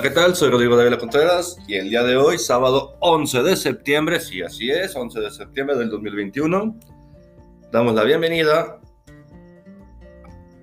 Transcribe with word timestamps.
Hola, 0.00 0.08
¿qué 0.08 0.14
tal? 0.14 0.34
Soy 0.34 0.48
Rodrigo 0.48 0.78
David 0.78 0.96
Contreras 0.96 1.58
y 1.68 1.74
el 1.74 1.90
día 1.90 2.02
de 2.02 2.16
hoy, 2.16 2.38
sábado 2.38 2.96
11 3.00 3.42
de 3.42 3.54
septiembre, 3.54 4.18
sí, 4.18 4.40
así 4.40 4.70
es, 4.70 4.96
11 4.96 5.20
de 5.20 5.30
septiembre 5.30 5.76
del 5.76 5.90
2021, 5.90 6.74
damos 7.70 7.94
la 7.94 8.04
bienvenida 8.04 8.80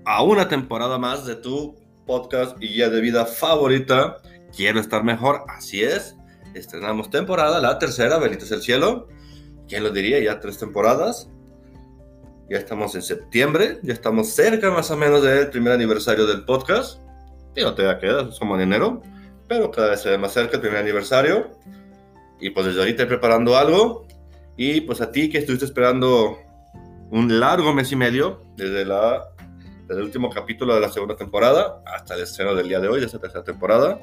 a 0.06 0.24
una 0.24 0.48
temporada 0.48 0.98
más 0.98 1.28
de 1.28 1.36
tu 1.36 1.76
podcast 2.08 2.58
y 2.60 2.70
guía 2.70 2.90
de 2.90 3.00
vida 3.00 3.28
favorita. 3.28 4.18
Quiero 4.56 4.80
estar 4.80 5.04
mejor, 5.04 5.44
así 5.50 5.84
es. 5.84 6.16
Estrenamos 6.56 7.12
temporada, 7.12 7.62
la 7.62 7.78
tercera, 7.78 8.18
Belitos 8.18 8.52
el 8.52 8.64
Cielo. 8.64 9.08
¿Quién 9.68 9.84
lo 9.84 9.92
diría? 9.92 10.20
Ya 10.20 10.40
tres 10.40 10.58
temporadas. 10.58 11.30
Ya 12.50 12.58
estamos 12.58 12.96
en 12.96 13.04
septiembre, 13.04 13.78
ya 13.84 13.94
estamos 13.94 14.30
cerca 14.30 14.72
más 14.72 14.90
o 14.90 14.98
menos 14.98 15.22
del 15.22 15.52
primer 15.52 15.74
aniversario 15.74 16.26
del 16.26 16.44
podcast. 16.44 17.00
No 17.56 17.76
te 17.76 17.84
da 17.84 18.00
queda, 18.00 18.32
somos 18.32 18.58
en 18.58 18.64
enero, 18.64 19.04
pero 19.48 19.72
cada 19.72 19.92
vez 19.92 20.02
se 20.02 20.10
ve 20.10 20.18
más 20.18 20.34
cerca 20.34 20.56
el 20.56 20.62
primer 20.62 20.80
aniversario. 20.80 21.52
Y 22.40 22.52
pues 22.52 22.68
desde 22.68 22.80
ahorita 22.80 23.08
preparando 23.08 23.58
algo. 23.58 24.06
Y 24.56 24.82
pues 24.82 25.02
a 25.02 25.12
ti 25.12 25.30
que 25.30 25.40
estuviste 25.40 25.66
esperando 25.66 26.38
un 27.10 27.40
largo 27.40 27.74
mes 27.74 27.92
y 27.92 27.96
medio, 27.96 28.44
desde, 28.56 28.86
la, 28.86 29.30
desde 29.88 30.02
el 30.02 30.06
último 30.06 30.30
capítulo 30.30 30.76
de 30.76 30.82
la 30.82 30.90
segunda 30.90 31.16
temporada 31.16 31.82
hasta 31.86 32.16
el 32.16 32.24
estreno 32.24 32.54
del 32.56 32.68
día 32.68 32.80
de 32.80 32.88
hoy, 32.88 33.00
de 33.00 33.06
esta 33.06 33.20
tercera 33.20 33.44
temporada. 33.44 34.00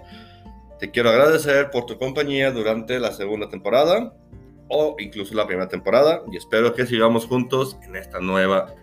Te 0.78 0.90
quiero 0.90 1.10
agradecer 1.10 1.70
por 1.70 1.86
tu 1.86 1.98
compañía 1.98 2.50
durante 2.50 2.98
la 2.98 3.12
segunda 3.12 3.48
temporada 3.48 4.14
o 4.68 4.96
incluso 4.98 5.34
la 5.34 5.46
primera 5.46 5.68
temporada 5.68 6.22
y 6.32 6.36
espero 6.36 6.74
que 6.74 6.86
sigamos 6.86 7.26
juntos 7.26 7.76
en 7.82 7.96
esta 7.96 8.18
nueva 8.20 8.74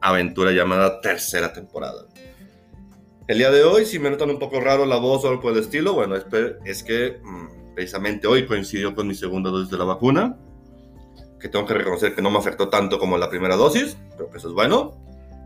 aventura 0.00 0.52
llamada 0.52 1.00
tercera 1.00 1.52
temporada. 1.52 2.04
El 3.30 3.38
día 3.38 3.52
de 3.52 3.62
hoy, 3.62 3.86
si 3.86 4.00
me 4.00 4.10
notan 4.10 4.28
un 4.28 4.40
poco 4.40 4.58
raro 4.58 4.84
la 4.84 4.96
voz 4.96 5.24
o 5.24 5.28
algo 5.28 5.40
por 5.40 5.52
el 5.52 5.60
estilo, 5.60 5.94
bueno, 5.94 6.16
es, 6.16 6.24
es 6.64 6.82
que 6.82 7.20
mmm, 7.22 7.74
precisamente 7.76 8.26
hoy 8.26 8.44
coincidió 8.44 8.92
con 8.92 9.06
mi 9.06 9.14
segunda 9.14 9.50
dosis 9.50 9.70
de 9.70 9.78
la 9.78 9.84
vacuna, 9.84 10.36
que 11.38 11.48
tengo 11.48 11.64
que 11.64 11.74
reconocer 11.74 12.16
que 12.16 12.22
no 12.22 12.32
me 12.32 12.38
afectó 12.38 12.68
tanto 12.68 12.98
como 12.98 13.16
la 13.18 13.30
primera 13.30 13.54
dosis, 13.54 13.96
creo 14.16 14.30
que 14.30 14.38
eso 14.38 14.48
es 14.48 14.54
bueno, 14.54 15.00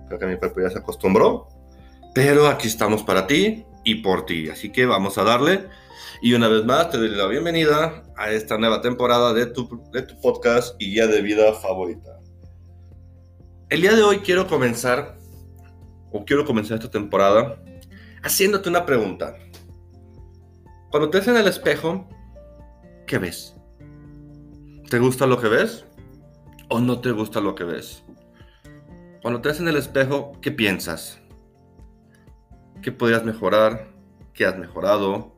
creo 0.08 0.18
que 0.18 0.24
mi 0.24 0.38
cuerpo 0.38 0.62
ya 0.62 0.70
se 0.70 0.78
acostumbró, 0.78 1.46
pero 2.14 2.46
aquí 2.46 2.68
estamos 2.68 3.02
para 3.02 3.27
ti 3.27 3.66
y 3.84 3.96
por 3.96 4.24
ti, 4.24 4.48
así 4.48 4.72
que 4.72 4.86
vamos 4.86 5.18
a 5.18 5.24
darle. 5.24 5.66
Y 6.22 6.32
una 6.32 6.48
vez 6.48 6.64
más 6.64 6.88
te 6.88 6.96
doy 6.96 7.10
la 7.10 7.27
bienvenida 7.27 8.02
a 8.16 8.30
esta 8.30 8.56
nueva 8.56 8.80
temporada 8.80 9.34
de 9.34 9.44
tu, 9.44 9.82
de 9.92 10.00
tu 10.00 10.18
podcast 10.22 10.74
y 10.78 10.92
guía 10.92 11.06
de 11.06 11.20
vida 11.20 11.52
favorita. 11.52 12.18
El 13.68 13.82
día 13.82 13.94
de 13.94 14.02
hoy 14.02 14.20
quiero 14.20 14.46
comenzar, 14.46 15.18
o 16.12 16.24
quiero 16.24 16.46
comenzar 16.46 16.78
esta 16.78 16.90
temporada, 16.90 17.60
haciéndote 18.25 18.70
una 18.70 18.86
pregunta. 18.86 19.36
Cuando 20.91 21.11
te 21.11 21.19
ves 21.19 21.28
en 21.28 21.36
el 21.36 21.47
espejo, 21.47 22.08
¿qué 23.06 23.19
ves? 23.19 23.55
¿Te 24.89 24.98
gusta 24.98 25.27
lo 25.27 25.41
que 25.41 25.48
ves? 25.48 25.84
¿O 26.70 26.80
no 26.80 27.00
te 27.00 27.11
gusta 27.11 27.41
lo 27.41 27.55
que 27.55 27.64
ves? 27.64 28.02
Cuando 29.22 29.41
te 29.41 29.50
ves 29.50 29.61
en 29.61 29.69
el 29.69 29.77
espejo, 29.77 30.33
¿qué 30.41 30.50
piensas? 30.50 31.20
¿Qué 32.83 32.92
podrías 32.92 33.25
mejorar? 33.25 33.89
¿Qué 34.33 34.47
has 34.47 34.58
mejorado? 34.58 35.36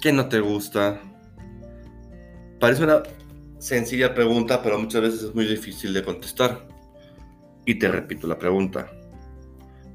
¿Qué 0.00 0.12
no 0.12 0.28
te 0.28 0.40
gusta? 0.40 1.00
Parece 2.58 2.82
una 2.82 3.02
sencilla 3.58 4.14
pregunta, 4.14 4.60
pero 4.62 4.78
muchas 4.78 5.02
veces 5.02 5.22
es 5.22 5.34
muy 5.34 5.46
difícil 5.46 5.94
de 5.94 6.02
contestar. 6.02 6.66
Y 7.64 7.76
te 7.76 7.88
repito 7.88 8.26
la 8.26 8.38
pregunta. 8.38 8.90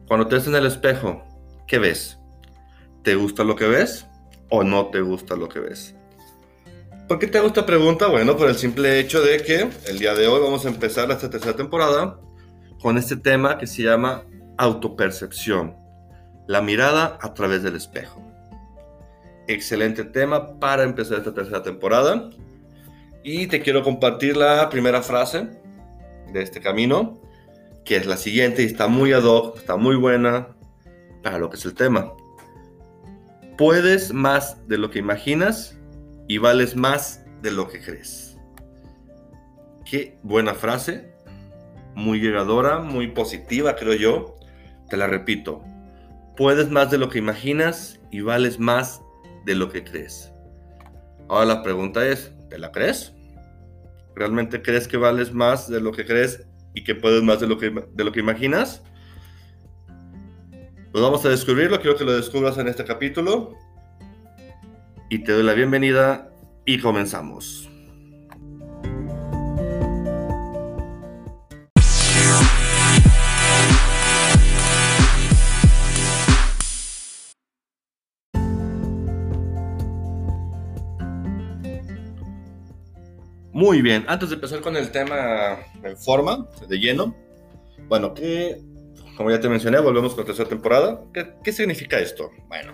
Cuando 0.08 0.28
te 0.28 0.36
ves 0.36 0.48
en 0.48 0.56
el 0.56 0.66
espejo, 0.66 1.27
¿qué 1.68 1.80
ves? 1.80 2.20
¿Te 3.04 3.16
gusta 3.16 3.44
lo 3.44 3.56
que 3.56 3.68
ves 3.68 4.08
o 4.50 4.64
no 4.64 4.88
te 4.88 5.02
gusta 5.02 5.36
lo 5.36 5.50
que 5.50 5.60
ves? 5.60 5.96
¿Por 7.08 7.20
qué 7.20 7.28
te 7.28 7.38
hago 7.38 7.48
esta 7.48 7.66
pregunta? 7.66 8.08
Bueno, 8.08 8.36
por 8.36 8.50
el 8.50 8.56
simple 8.56 9.00
hecho 9.00 9.22
de 9.22 9.42
que 9.44 9.70
el 9.88 10.00
día 10.00 10.14
de 10.14 10.28
hoy 10.28 10.42
vamos 10.42 10.66
a 10.66 10.70
empezar 10.70 11.10
esta 11.12 11.30
tercera 11.30 11.56
temporada 11.56 12.20
con 12.82 12.98
este 12.98 13.16
tema 13.16 13.58
que 13.58 13.68
se 13.68 13.84
llama 13.84 14.24
autopercepción, 14.58 15.76
la 16.48 16.62
mirada 16.62 17.18
a 17.22 17.34
través 17.34 17.64
del 17.64 17.76
espejo 17.76 18.28
excelente 19.48 20.04
tema 20.04 20.60
para 20.60 20.84
empezar 20.84 21.18
esta 21.18 21.34
tercera 21.34 21.64
temporada. 21.64 22.30
Y 23.24 23.48
te 23.48 23.62
quiero 23.62 23.84
compartir 23.84 24.38
la 24.38 24.70
primera 24.70 25.02
frase 25.02 25.48
de 26.32 26.42
este 26.42 26.62
camino, 26.62 27.22
que 27.84 27.96
es 27.96 28.06
la 28.06 28.18
siguiente 28.18 28.64
y 28.64 28.66
está 28.66 28.88
muy 28.88 29.14
ad 29.14 29.24
hoc, 29.24 29.58
está 29.58 29.78
muy 29.78 29.96
buena 29.96 30.50
para 31.28 31.40
lo 31.40 31.50
que 31.50 31.58
es 31.58 31.66
el 31.66 31.74
tema. 31.74 32.14
Puedes 33.58 34.14
más 34.14 34.66
de 34.70 34.78
lo 34.78 34.90
que 34.90 35.00
imaginas 35.00 35.78
y 36.30 36.38
vales 36.38 36.78
más 36.78 37.26
de 37.42 37.52
lo 37.52 37.68
que 37.68 37.82
crees. 37.82 38.38
Qué 39.84 40.18
buena 40.24 40.54
frase, 40.54 41.14
muy 41.96 42.22
llegadora, 42.22 42.80
muy 42.80 43.08
positiva 43.08 43.76
creo 43.76 43.94
yo. 43.94 44.36
Te 44.90 44.96
la 44.96 45.08
repito. 45.08 45.62
Puedes 46.38 46.70
más 46.70 46.92
de 46.92 46.98
lo 46.98 47.10
que 47.10 47.20
imaginas 47.20 48.00
y 48.10 48.22
vales 48.22 48.58
más 48.58 49.02
de 49.46 49.56
lo 49.56 49.70
que 49.70 49.84
crees. 49.84 50.32
Ahora 51.28 51.46
la 51.46 51.64
pregunta 51.64 52.08
es, 52.08 52.32
¿te 52.50 52.58
la 52.58 52.72
crees? 52.72 53.14
¿Realmente 54.16 54.62
crees 54.62 54.88
que 54.88 54.96
vales 54.96 55.34
más 55.34 55.70
de 55.70 55.82
lo 55.82 55.92
que 55.92 56.06
crees 56.06 56.48
y 56.74 56.86
que 56.86 56.96
puedes 56.96 57.22
más 57.22 57.42
de 57.42 57.48
lo 57.48 57.58
que, 57.58 57.70
de 57.70 58.04
lo 58.06 58.14
que 58.14 58.22
imaginas? 58.22 58.82
Pues 60.98 61.06
vamos 61.06 61.24
a 61.26 61.30
descubrirlo, 61.30 61.80
quiero 61.80 61.96
que 61.96 62.04
lo 62.04 62.12
descubras 62.12 62.58
en 62.58 62.68
este 62.68 62.84
capítulo. 62.84 63.56
Y 65.12 65.20
te 65.20 65.32
doy 65.32 65.44
la 65.44 65.54
bienvenida 65.54 66.32
y 66.66 66.80
comenzamos. 66.80 67.70
Muy 83.54 83.84
bien, 83.84 84.04
antes 84.08 84.30
de 84.30 84.36
empezar 84.36 84.62
con 84.62 84.76
el 84.76 84.90
tema 84.90 85.60
en 85.84 85.96
forma, 85.96 86.48
de 86.68 86.80
lleno, 86.80 87.16
bueno, 87.88 88.16
que, 88.16 88.60
como 89.18 89.32
ya 89.32 89.40
te 89.40 89.50
mencioné, 89.50 89.80
volvemos 89.80 90.16
con 90.16 90.26
tercera 90.26 90.48
temporada. 90.48 91.02
¿Qué, 91.14 91.34
¿Qué, 91.44 91.52
significa 91.52 92.00
esto? 92.00 92.30
Bueno, 92.48 92.74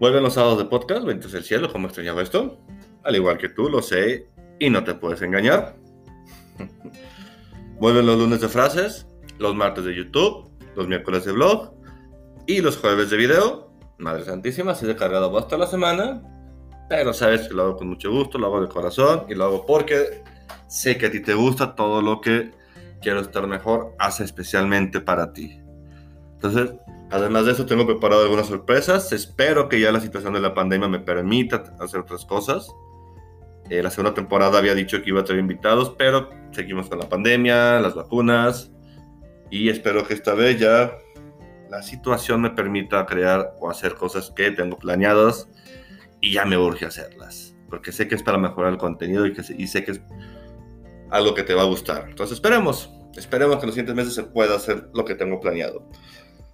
vuelven 0.00 0.22
los 0.22 0.34
sábados 0.34 0.58
de 0.58 0.64
podcast, 0.64 1.04
Benditos 1.04 1.34
el 1.34 1.44
cielo, 1.44 1.70
como 1.70 1.86
extrañaba 1.86 2.22
esto. 2.22 2.58
Al 3.04 3.14
igual 3.14 3.38
que 3.38 3.48
tú, 3.48 3.68
lo 3.68 3.82
sé 3.82 4.28
y 4.58 4.70
no 4.70 4.82
te 4.82 4.94
puedes 4.94 5.22
engañar. 5.22 5.76
vuelven 7.78 8.06
los 8.06 8.18
lunes 8.18 8.40
de 8.40 8.48
frases, 8.48 9.06
los 9.38 9.54
martes 9.54 9.84
de 9.84 9.94
YouTube, 9.94 10.50
los 10.74 10.88
miércoles 10.88 11.24
de 11.24 11.32
blog 11.32 11.74
y 12.46 12.60
los 12.60 12.78
jueves 12.78 13.10
de 13.10 13.16
video. 13.18 13.70
Madre 13.98 14.24
Santísima, 14.24 14.74
se 14.74 14.90
ha 14.90 14.96
cargado 14.96 15.36
hasta 15.38 15.56
la 15.56 15.66
semana 15.66 16.22
pero 16.92 17.14
sabes 17.14 17.48
que 17.48 17.54
lo 17.54 17.62
hago 17.62 17.76
con 17.78 17.88
mucho 17.88 18.10
gusto, 18.10 18.36
lo 18.36 18.48
hago 18.48 18.60
de 18.60 18.68
corazón 18.68 19.24
y 19.26 19.34
lo 19.34 19.44
hago 19.44 19.64
porque 19.64 20.22
sé 20.68 20.98
que 20.98 21.06
a 21.06 21.10
ti 21.10 21.20
te 21.20 21.32
gusta 21.32 21.74
todo 21.74 22.02
lo 22.02 22.20
que 22.20 22.50
quiero 23.02 23.20
estar 23.20 23.46
mejor, 23.46 23.94
hace 23.98 24.24
especialmente 24.24 25.00
para 25.00 25.32
ti. 25.32 25.60
Entonces, 26.34 26.74
además 27.10 27.46
de 27.46 27.52
eso, 27.52 27.66
tengo 27.66 27.86
preparado 27.86 28.22
algunas 28.22 28.46
sorpresas. 28.46 29.12
Espero 29.12 29.68
que 29.68 29.80
ya 29.80 29.92
la 29.92 30.00
situación 30.00 30.32
de 30.32 30.40
la 30.40 30.54
pandemia 30.54 30.88
me 30.88 30.98
permita 30.98 31.62
hacer 31.78 32.00
otras 32.00 32.24
cosas. 32.24 32.68
Eh, 33.70 33.82
la 33.82 33.90
segunda 33.90 34.14
temporada 34.14 34.58
había 34.58 34.74
dicho 34.74 35.02
que 35.02 35.10
iba 35.10 35.20
a 35.20 35.24
tener 35.24 35.40
invitados, 35.40 35.94
pero 35.96 36.30
seguimos 36.50 36.88
con 36.88 36.98
la 36.98 37.08
pandemia, 37.08 37.80
las 37.80 37.94
vacunas, 37.94 38.72
y 39.50 39.68
espero 39.68 40.06
que 40.06 40.14
esta 40.14 40.34
vez 40.34 40.58
ya 40.58 40.92
la 41.70 41.82
situación 41.82 42.40
me 42.40 42.50
permita 42.50 43.06
crear 43.06 43.54
o 43.60 43.70
hacer 43.70 43.94
cosas 43.94 44.30
que 44.30 44.50
tengo 44.50 44.78
planeadas 44.78 45.48
y 46.20 46.32
ya 46.32 46.44
me 46.44 46.58
urge 46.58 46.86
hacerlas, 46.86 47.54
porque 47.68 47.92
sé 47.92 48.08
que 48.08 48.14
es 48.14 48.22
para 48.22 48.38
mejorar 48.38 48.72
el 48.72 48.78
contenido 48.78 49.26
y, 49.26 49.32
que, 49.32 49.42
y 49.56 49.66
sé 49.66 49.84
que 49.84 49.92
es 49.92 50.00
algo 51.10 51.34
que 51.34 51.42
te 51.42 51.54
va 51.54 51.62
a 51.62 51.66
gustar. 51.66 52.06
Entonces 52.08 52.36
esperemos, 52.36 52.90
esperemos 53.16 53.58
que 53.58 53.66
los 53.66 53.74
siguientes 53.74 53.94
meses 53.94 54.14
se 54.14 54.24
pueda 54.24 54.56
hacer 54.56 54.88
lo 54.94 55.04
que 55.04 55.14
tengo 55.14 55.40
planeado. 55.40 55.88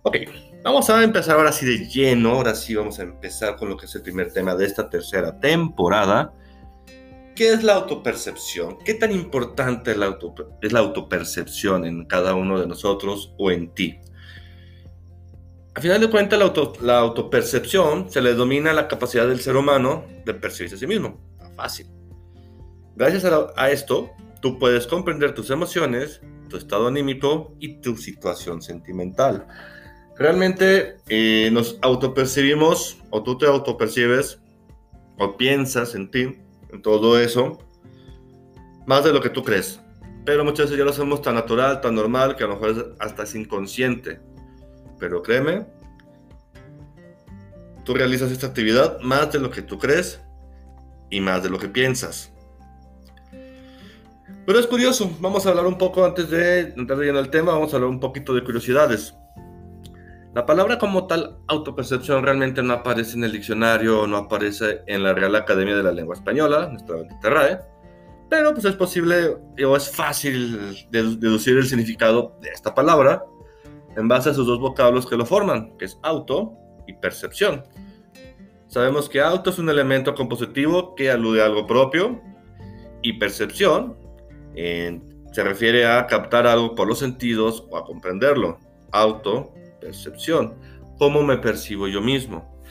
Ok, 0.02 0.16
vamos 0.62 0.88
a 0.90 1.02
empezar 1.02 1.36
ahora 1.36 1.52
sí 1.52 1.66
de 1.66 1.86
lleno, 1.88 2.30
ahora 2.30 2.54
sí 2.54 2.74
vamos 2.74 2.98
a 2.98 3.02
empezar 3.02 3.56
con 3.56 3.68
lo 3.68 3.76
que 3.76 3.86
es 3.86 3.94
el 3.94 4.02
primer 4.02 4.32
tema 4.32 4.54
de 4.54 4.64
esta 4.64 4.88
tercera 4.88 5.38
temporada. 5.38 6.32
¿Qué 7.34 7.52
es 7.52 7.62
la 7.62 7.74
autopercepción? 7.74 8.78
¿Qué 8.84 8.94
tan 8.94 9.12
importante 9.12 9.92
es 9.92 9.96
la, 9.96 10.06
auto, 10.06 10.34
es 10.62 10.72
la 10.72 10.80
autopercepción 10.80 11.84
en 11.84 12.04
cada 12.06 12.34
uno 12.34 12.58
de 12.58 12.66
nosotros 12.66 13.34
o 13.38 13.50
en 13.50 13.74
ti? 13.74 13.98
A 15.74 15.80
final 15.80 16.00
de 16.00 16.10
cuentas, 16.10 16.38
la, 16.38 16.46
auto, 16.46 16.72
la, 16.80 16.98
autopercepción 16.98 18.10
se 18.10 18.20
le 18.20 18.34
domina 18.34 18.72
la 18.72 18.88
capacidad 18.88 19.28
del 19.28 19.40
ser 19.40 19.56
humano 19.56 20.04
de 20.24 20.34
percibirse 20.34 20.76
a 20.76 20.78
sí 20.78 20.86
mismo. 20.86 21.20
Fácil. 21.54 21.86
Gracias 22.96 23.24
a, 23.24 23.46
a, 23.56 23.70
esto, 23.70 24.10
tú 24.40 24.58
puedes 24.58 24.86
comprender 24.88 25.34
tus 25.34 25.50
emociones, 25.50 26.20
tu 26.48 26.56
estado 26.56 26.88
anímico 26.88 27.54
y 27.60 27.80
tu 27.80 27.96
situación 27.96 28.62
sentimental. 28.62 29.46
Realmente 30.16 30.96
eh, 31.08 31.50
nos 31.52 31.78
autopercibimos, 31.80 32.98
o 33.10 33.22
tú 33.22 33.38
te 33.38 33.46
autopercibes, 33.46 34.40
o 35.18 35.36
piensas 35.36 35.94
en 35.94 36.10
ti, 36.10 36.38
en 36.72 36.82
todo 36.82 37.20
eso, 37.20 37.58
más 38.86 39.04
de 39.04 39.12
lo 39.12 39.20
que 39.20 39.30
tú 39.30 39.44
crees. 39.44 39.80
Pero 40.24 40.44
muchas 40.44 40.66
veces 40.66 40.78
ya 40.78 40.84
lo 40.84 40.90
hacemos 40.90 41.22
tan 41.22 41.36
natural, 41.36 41.80
tan 41.80 41.94
normal, 41.94 42.36
que 42.36 42.44
a 42.44 42.48
lo 42.48 42.54
mejor 42.54 42.96
hasta 42.98 43.22
es 43.22 43.34
inconsciente. 43.34 44.20
Pero 44.98 45.22
créeme, 45.22 45.66
tú 47.84 47.94
realizas 47.94 48.30
esta 48.32 48.48
actividad 48.48 49.00
más 49.00 49.32
de 49.32 49.38
lo 49.38 49.50
que 49.50 49.62
tú 49.62 49.78
crees 49.78 50.20
y 51.10 51.20
más 51.20 51.42
de 51.42 51.50
lo 51.50 51.58
que 51.58 51.68
piensas. 51.68 52.32
Pero 54.48 54.60
es 54.60 54.66
curioso, 54.66 55.14
vamos 55.20 55.44
a 55.44 55.50
hablar 55.50 55.66
un 55.66 55.76
poco 55.76 56.06
antes 56.06 56.30
de 56.30 56.72
entrar 56.74 57.04
en 57.04 57.16
el 57.16 57.28
tema, 57.28 57.52
vamos 57.52 57.70
a 57.70 57.76
hablar 57.76 57.90
un 57.90 58.00
poquito 58.00 58.32
de 58.32 58.42
curiosidades. 58.42 59.14
La 60.34 60.46
palabra 60.46 60.78
como 60.78 61.06
tal, 61.06 61.36
autopercepción, 61.48 62.22
realmente 62.24 62.62
no 62.62 62.72
aparece 62.72 63.18
en 63.18 63.24
el 63.24 63.32
diccionario, 63.32 64.06
no 64.06 64.16
aparece 64.16 64.80
en 64.86 65.02
la 65.02 65.12
Real 65.12 65.36
Academia 65.36 65.76
de 65.76 65.82
la 65.82 65.92
Lengua 65.92 66.14
Española, 66.14 66.66
nuestra 66.70 66.96
bendita 66.96 67.28
RAE, 67.28 67.58
pero 68.30 68.54
pues 68.54 68.64
es 68.64 68.74
posible 68.74 69.36
o 69.66 69.76
es 69.76 69.94
fácil 69.94 70.88
deducir 70.90 71.58
el 71.58 71.66
significado 71.66 72.38
de 72.40 72.48
esta 72.48 72.74
palabra 72.74 73.22
en 73.98 74.08
base 74.08 74.30
a 74.30 74.32
sus 74.32 74.46
dos 74.46 74.60
vocablos 74.60 75.06
que 75.06 75.18
lo 75.18 75.26
forman, 75.26 75.76
que 75.76 75.84
es 75.84 75.98
auto 76.02 76.54
y 76.86 76.94
percepción. 76.94 77.64
Sabemos 78.66 79.10
que 79.10 79.20
auto 79.20 79.50
es 79.50 79.58
un 79.58 79.68
elemento 79.68 80.14
compositivo 80.14 80.94
que 80.94 81.10
alude 81.10 81.42
a 81.42 81.44
algo 81.44 81.66
propio 81.66 82.22
y 83.02 83.18
percepción 83.18 83.97
se 85.32 85.44
refiere 85.44 85.86
a 85.86 86.06
captar 86.06 86.46
algo 86.46 86.74
por 86.74 86.88
los 86.88 86.98
sentidos 86.98 87.64
o 87.70 87.76
a 87.76 87.84
comprenderlo. 87.84 88.58
Auto, 88.92 89.54
percepción. 89.80 90.58
¿Cómo 90.98 91.22
me 91.22 91.38
percibo 91.38 91.86
yo 91.86 92.00
mismo? 92.00 92.62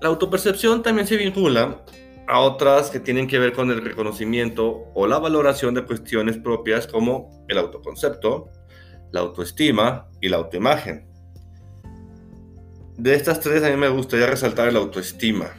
La 0.00 0.08
autopercepción 0.08 0.82
también 0.82 1.06
se 1.06 1.16
vincula 1.16 1.84
a 2.26 2.40
otras 2.40 2.90
que 2.90 3.00
tienen 3.00 3.26
que 3.26 3.38
ver 3.38 3.52
con 3.52 3.70
el 3.70 3.82
reconocimiento 3.82 4.84
o 4.94 5.06
la 5.06 5.18
valoración 5.18 5.74
de 5.74 5.84
cuestiones 5.84 6.38
propias 6.38 6.86
como 6.86 7.44
el 7.48 7.58
autoconcepto, 7.58 8.50
la 9.12 9.20
autoestima 9.20 10.08
y 10.20 10.28
la 10.28 10.36
autoimagen. 10.38 11.08
De 12.96 13.14
estas 13.14 13.40
tres 13.40 13.62
a 13.64 13.70
mí 13.70 13.76
me 13.76 13.88
gustaría 13.88 14.26
resaltar 14.26 14.72
la 14.72 14.78
autoestima, 14.78 15.50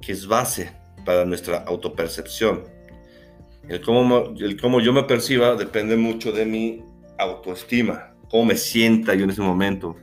que 0.00 0.12
es 0.12 0.26
base 0.26 0.72
para 1.04 1.24
nuestra 1.24 1.58
autopercepción. 1.58 2.75
El 3.68 3.80
cómo, 3.80 4.80
yo 4.80 4.92
me 4.92 5.02
perciba 5.04 5.56
depende 5.56 5.96
mucho 5.96 6.32
de 6.32 6.46
mi 6.46 6.84
autoestima, 7.18 8.14
cómo 8.30 8.46
me 8.46 8.56
sienta 8.56 9.14
yo 9.14 9.24
en 9.24 9.30
ese 9.30 9.42
momento, 9.42 9.96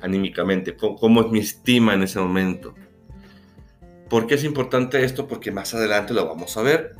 anímicamente, 0.00 0.76
cómo, 0.76 0.96
cómo 0.96 1.20
es 1.20 1.30
mi 1.30 1.40
estima 1.40 1.94
en 1.94 2.02
ese 2.02 2.18
momento. 2.18 2.74
¿Por 4.08 4.26
qué 4.26 4.34
es 4.34 4.44
importante 4.44 5.04
esto? 5.04 5.28
Porque 5.28 5.52
más 5.52 5.74
adelante 5.74 6.14
lo 6.14 6.26
vamos 6.26 6.56
a 6.56 6.62
ver. 6.62 6.96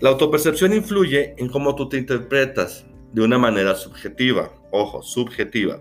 La 0.00 0.10
autopercepción 0.10 0.72
influye 0.72 1.34
en 1.38 1.48
cómo 1.48 1.74
tú 1.74 1.88
te 1.88 1.96
interpretas 1.96 2.86
de 3.12 3.22
una 3.22 3.38
manera 3.38 3.74
subjetiva, 3.74 4.52
ojo, 4.70 5.02
subjetiva, 5.02 5.80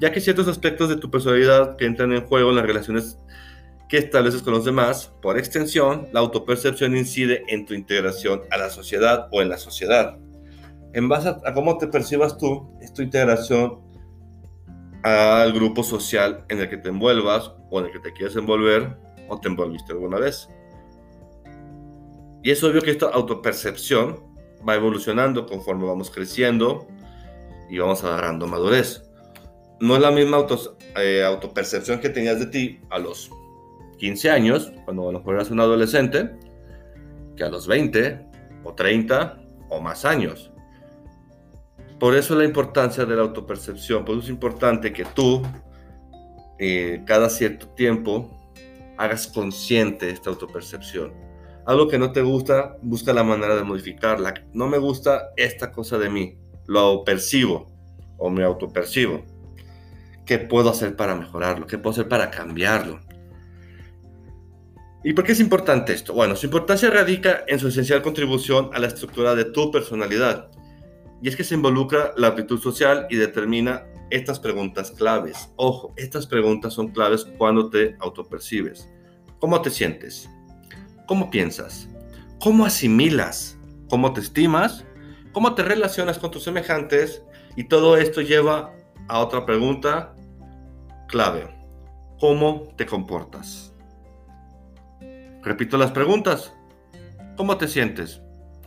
ya 0.00 0.12
que 0.12 0.20
ciertos 0.20 0.48
aspectos 0.48 0.88
de 0.88 0.96
tu 0.96 1.10
personalidad 1.10 1.76
que 1.76 1.84
entran 1.84 2.12
en 2.12 2.26
juego 2.26 2.50
en 2.50 2.56
las 2.56 2.66
relaciones 2.66 3.18
que 3.90 3.98
estableces 3.98 4.42
con 4.42 4.52
los 4.52 4.64
demás, 4.64 5.12
por 5.20 5.36
extensión, 5.36 6.06
la 6.12 6.20
autopercepción 6.20 6.96
incide 6.96 7.42
en 7.48 7.66
tu 7.66 7.74
integración 7.74 8.42
a 8.52 8.56
la 8.56 8.70
sociedad 8.70 9.26
o 9.32 9.42
en 9.42 9.48
la 9.48 9.58
sociedad. 9.58 10.16
En 10.92 11.08
base 11.08 11.28
a, 11.28 11.52
cómo 11.52 11.76
te 11.76 11.88
percibas 11.88 12.38
tú, 12.38 12.70
es 12.80 12.94
tu 12.94 13.02
integración 13.02 13.80
al 15.02 15.52
grupo 15.52 15.82
social 15.82 16.44
en 16.48 16.60
el 16.60 16.70
que 16.70 16.76
te 16.76 16.90
envuelvas 16.90 17.52
o 17.68 17.80
en 17.80 17.86
el 17.86 17.92
que 17.92 17.98
te 17.98 18.12
quieres 18.12 18.36
envolver 18.36 18.96
o 19.28 19.40
te 19.40 19.48
envolviste 19.48 19.90
alguna 19.90 20.20
vez. 20.20 20.48
Y 22.44 22.52
es 22.52 22.62
obvio 22.62 22.82
que 22.82 22.92
esta 22.92 23.06
autopercepción 23.06 24.22
va 24.66 24.76
evolucionando 24.76 25.46
conforme 25.46 25.86
vamos 25.86 26.12
creciendo 26.12 26.86
y 27.68 27.78
vamos 27.78 28.04
agarrando 28.04 28.46
madurez. 28.46 29.02
No 29.80 29.96
es 29.96 30.00
la 30.00 30.12
misma 30.12 30.36
auto, 30.36 30.76
eh, 30.96 31.24
autopercepción 31.24 31.98
que 31.98 32.10
tenías 32.10 32.38
de 32.38 32.46
ti 32.46 32.80
a 32.90 33.00
los 33.00 33.30
15 34.00 34.30
años, 34.30 34.72
cuando 34.84 35.08
a 35.08 35.12
lo 35.12 35.20
mejor 35.20 35.40
un 35.50 35.60
adolescente, 35.60 36.30
que 37.36 37.44
a 37.44 37.48
los 37.48 37.68
20 37.68 38.26
o 38.64 38.74
30 38.74 39.40
o 39.68 39.80
más 39.80 40.04
años. 40.04 40.50
Por 42.00 42.16
eso 42.16 42.34
la 42.34 42.44
importancia 42.44 43.04
de 43.04 43.14
la 43.14 43.22
autopercepción, 43.22 44.04
por 44.04 44.16
eso 44.16 44.24
es 44.24 44.30
importante 44.30 44.92
que 44.92 45.04
tú 45.04 45.42
eh, 46.58 47.02
cada 47.06 47.30
cierto 47.30 47.68
tiempo 47.68 48.36
hagas 48.98 49.28
consciente 49.28 50.10
esta 50.10 50.30
autopercepción 50.30 51.30
algo 51.70 51.88
que 51.88 51.98
no 51.98 52.12
te 52.12 52.22
gusta, 52.22 52.76
busca 52.82 53.12
la 53.12 53.22
manera 53.22 53.54
de 53.54 53.62
modificarla. 53.62 54.34
No 54.52 54.66
me 54.66 54.78
gusta 54.78 55.30
esta 55.36 55.70
cosa 55.70 55.98
de 55.98 56.10
mí, 56.10 56.38
lo 56.66 57.04
percibo 57.04 57.70
o 58.18 58.30
me 58.30 58.44
autopercibo. 58.44 59.24
¿Qué 60.26 60.38
puedo 60.38 60.70
hacer 60.70 60.96
para 60.96 61.14
mejorarlo? 61.14 61.66
¿Qué 61.66 61.78
puedo 61.78 61.92
hacer 61.92 62.08
para 62.08 62.30
cambiarlo? 62.30 63.00
¿Y 65.02 65.14
por 65.14 65.24
qué 65.24 65.32
es 65.32 65.40
importante 65.40 65.94
esto? 65.94 66.12
Bueno, 66.12 66.36
su 66.36 66.46
importancia 66.46 66.90
radica 66.90 67.44
en 67.46 67.58
su 67.58 67.68
esencial 67.68 68.02
contribución 68.02 68.70
a 68.74 68.78
la 68.78 68.86
estructura 68.86 69.34
de 69.34 69.46
tu 69.46 69.70
personalidad. 69.70 70.50
Y 71.22 71.28
es 71.28 71.36
que 71.36 71.44
se 71.44 71.54
involucra 71.54 72.12
la 72.16 72.28
actitud 72.28 72.60
social 72.60 73.06
y 73.08 73.16
determina 73.16 73.86
estas 74.10 74.38
preguntas 74.38 74.90
claves. 74.90 75.50
Ojo, 75.56 75.94
estas 75.96 76.26
preguntas 76.26 76.74
son 76.74 76.88
claves 76.88 77.26
cuando 77.38 77.70
te 77.70 77.96
autopercibes. 78.00 78.88
¿Cómo 79.38 79.62
te 79.62 79.70
sientes? 79.70 80.28
¿Cómo 81.06 81.30
piensas? 81.30 81.88
¿Cómo 82.38 82.66
asimilas? 82.66 83.56
¿Cómo 83.88 84.12
te 84.12 84.20
estimas? 84.20 84.84
¿Cómo 85.32 85.54
te 85.54 85.62
relacionas 85.62 86.18
con 86.18 86.30
tus 86.30 86.42
semejantes? 86.42 87.22
Y 87.56 87.64
todo 87.64 87.96
esto 87.96 88.20
lleva 88.20 88.74
a 89.08 89.20
otra 89.20 89.46
pregunta 89.46 90.14
clave. 91.08 91.48
¿Cómo 92.18 92.68
te 92.76 92.84
comportas? 92.84 93.69
Repito 95.42 95.78
las 95.78 95.90
preguntas. 95.92 96.52
¿Cómo 97.36 97.56
te 97.56 97.66
sientes? 97.66 98.20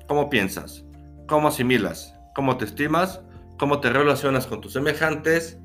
¿Cómo 0.08 0.30
piensas? 0.30 0.84
¿Cómo 1.28 1.48
asimilas? 1.48 2.16
¿Cómo 2.34 2.58
te 2.58 2.66
estimas? 2.66 3.22
¿Cómo 3.60 3.80
te 3.80 3.92
relacionas 3.92 4.48
con 4.48 4.60
tus 4.60 4.74
semejantes? 4.74 5.60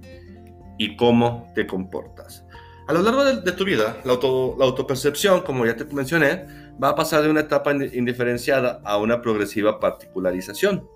¿Y 0.77 0.97
cómo 0.97 1.50
te 1.55 1.67
comportas? 1.67 2.45
A 2.88 2.93
lo 2.93 3.03
largo 3.03 3.25
de, 3.25 3.53
tu 3.53 3.65
vida, 3.65 3.97
la, 4.05 4.15
la, 4.15 4.65
autopercepción, 4.65 5.43
como 5.43 5.65
ya 5.65 5.77
te 5.77 5.85
mencioné, 5.87 6.47
va 6.83 6.91
a 6.91 6.95
pasar 6.95 7.23
de 7.23 7.31
una 7.31 7.41
etapa 7.41 7.73
indiferenciada 7.73 8.81
a 8.85 8.99
una 8.99 9.21
progresiva 9.21 9.81
particularización. 9.81 10.88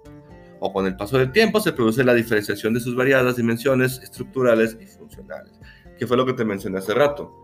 O 0.61 0.73
con 0.73 0.87
el 0.87 0.97
paso 0.97 1.19
del 1.19 1.33
tiempo 1.33 1.59
se 1.61 1.73
produce 1.73 2.05
la 2.05 2.15
diferenciación 2.15 2.75
de 2.75 2.81
sus 2.81 2.95
variadas 2.95 3.37
dimensiones 3.37 3.99
estructurales 4.03 4.77
y 4.81 4.87
funcionales, 4.87 5.53
que 5.99 6.07
fue 6.07 6.17
lo 6.17 6.25
que 6.25 6.35
te 6.35 6.45
mencioné 6.45 6.79
hace 6.79 6.95
rato. 6.95 7.35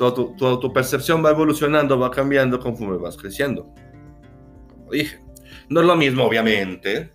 Tu, 0.00 0.14
tu, 0.14 0.34
tu 0.34 0.46
autopercepción 0.46 1.22
va 1.22 1.28
evolucionando, 1.28 1.98
va 1.98 2.10
cambiando 2.10 2.58
conforme 2.58 2.96
vas 2.96 3.18
creciendo. 3.18 3.74
Como 4.70 4.92
dije. 4.92 5.20
No 5.68 5.82
es 5.82 5.86
lo 5.86 5.94
mismo, 5.94 6.24
obviamente, 6.24 7.10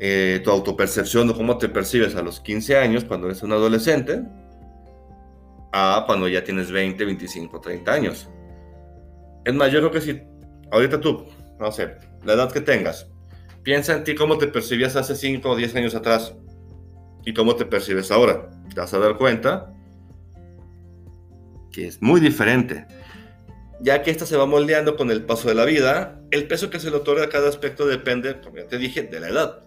eh, 0.00 0.40
tu 0.42 0.50
autopercepción 0.50 1.28
de 1.28 1.34
cómo 1.34 1.58
te 1.58 1.68
percibes 1.68 2.16
a 2.16 2.22
los 2.22 2.40
15 2.40 2.78
años 2.78 3.04
cuando 3.04 3.26
eres 3.26 3.42
un 3.42 3.52
adolescente, 3.52 4.22
a 5.72 6.04
cuando 6.06 6.26
ya 6.26 6.42
tienes 6.42 6.70
20, 6.72 7.04
25, 7.04 7.60
30 7.60 7.92
años. 7.92 8.30
Es 9.44 9.54
más, 9.54 9.70
yo 9.70 9.80
creo 9.80 9.90
que 9.90 10.00
si 10.00 10.22
ahorita 10.72 11.00
tú, 11.00 11.26
no 11.60 11.70
sé, 11.70 11.96
la 12.24 12.32
edad 12.32 12.50
que 12.50 12.60
tengas, 12.60 13.10
piensa 13.62 13.94
en 13.94 14.04
ti 14.04 14.14
cómo 14.14 14.38
te 14.38 14.46
percibías 14.48 14.96
hace 14.96 15.14
5 15.14 15.48
o 15.48 15.54
10 15.54 15.76
años 15.76 15.94
atrás 15.94 16.34
y 17.26 17.34
cómo 17.34 17.54
te 17.56 17.66
percibes 17.66 18.10
ahora. 18.10 18.48
Te 18.74 18.80
vas 18.80 18.94
a 18.94 18.98
dar 18.98 19.16
cuenta 19.16 19.70
que 21.74 21.88
es 21.88 22.00
muy 22.00 22.20
diferente. 22.20 22.86
Ya 23.80 24.02
que 24.02 24.10
esta 24.10 24.24
se 24.24 24.36
va 24.36 24.46
moldeando 24.46 24.96
con 24.96 25.10
el 25.10 25.24
paso 25.24 25.48
de 25.48 25.54
la 25.54 25.64
vida, 25.64 26.20
el 26.30 26.46
peso 26.46 26.70
que 26.70 26.78
se 26.78 26.90
le 26.90 26.96
otorga 26.96 27.24
a 27.24 27.28
cada 27.28 27.48
aspecto 27.48 27.86
depende, 27.86 28.40
como 28.40 28.58
ya 28.58 28.68
te 28.68 28.78
dije, 28.78 29.02
de 29.02 29.20
la 29.20 29.28
edad. 29.28 29.60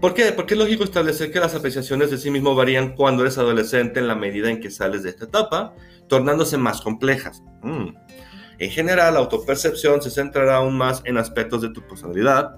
¿Por 0.00 0.14
qué? 0.14 0.32
Porque 0.32 0.54
es 0.54 0.60
lógico 0.60 0.84
establecer 0.84 1.30
que 1.30 1.40
las 1.40 1.54
apreciaciones 1.54 2.10
de 2.10 2.18
sí 2.18 2.30
mismo 2.30 2.54
varían 2.54 2.94
cuando 2.94 3.22
eres 3.22 3.38
adolescente 3.38 4.00
en 4.00 4.08
la 4.08 4.14
medida 4.14 4.50
en 4.50 4.60
que 4.60 4.70
sales 4.70 5.02
de 5.02 5.10
esta 5.10 5.26
etapa, 5.26 5.74
tornándose 6.08 6.56
más 6.56 6.80
complejas. 6.80 7.42
Mm. 7.62 7.94
En 8.58 8.70
general, 8.70 9.14
la 9.14 9.20
autopercepción 9.20 10.02
se 10.02 10.10
centrará 10.10 10.56
aún 10.56 10.76
más 10.76 11.02
en 11.04 11.18
aspectos 11.18 11.62
de 11.62 11.70
tu 11.70 11.82
personalidad, 11.86 12.56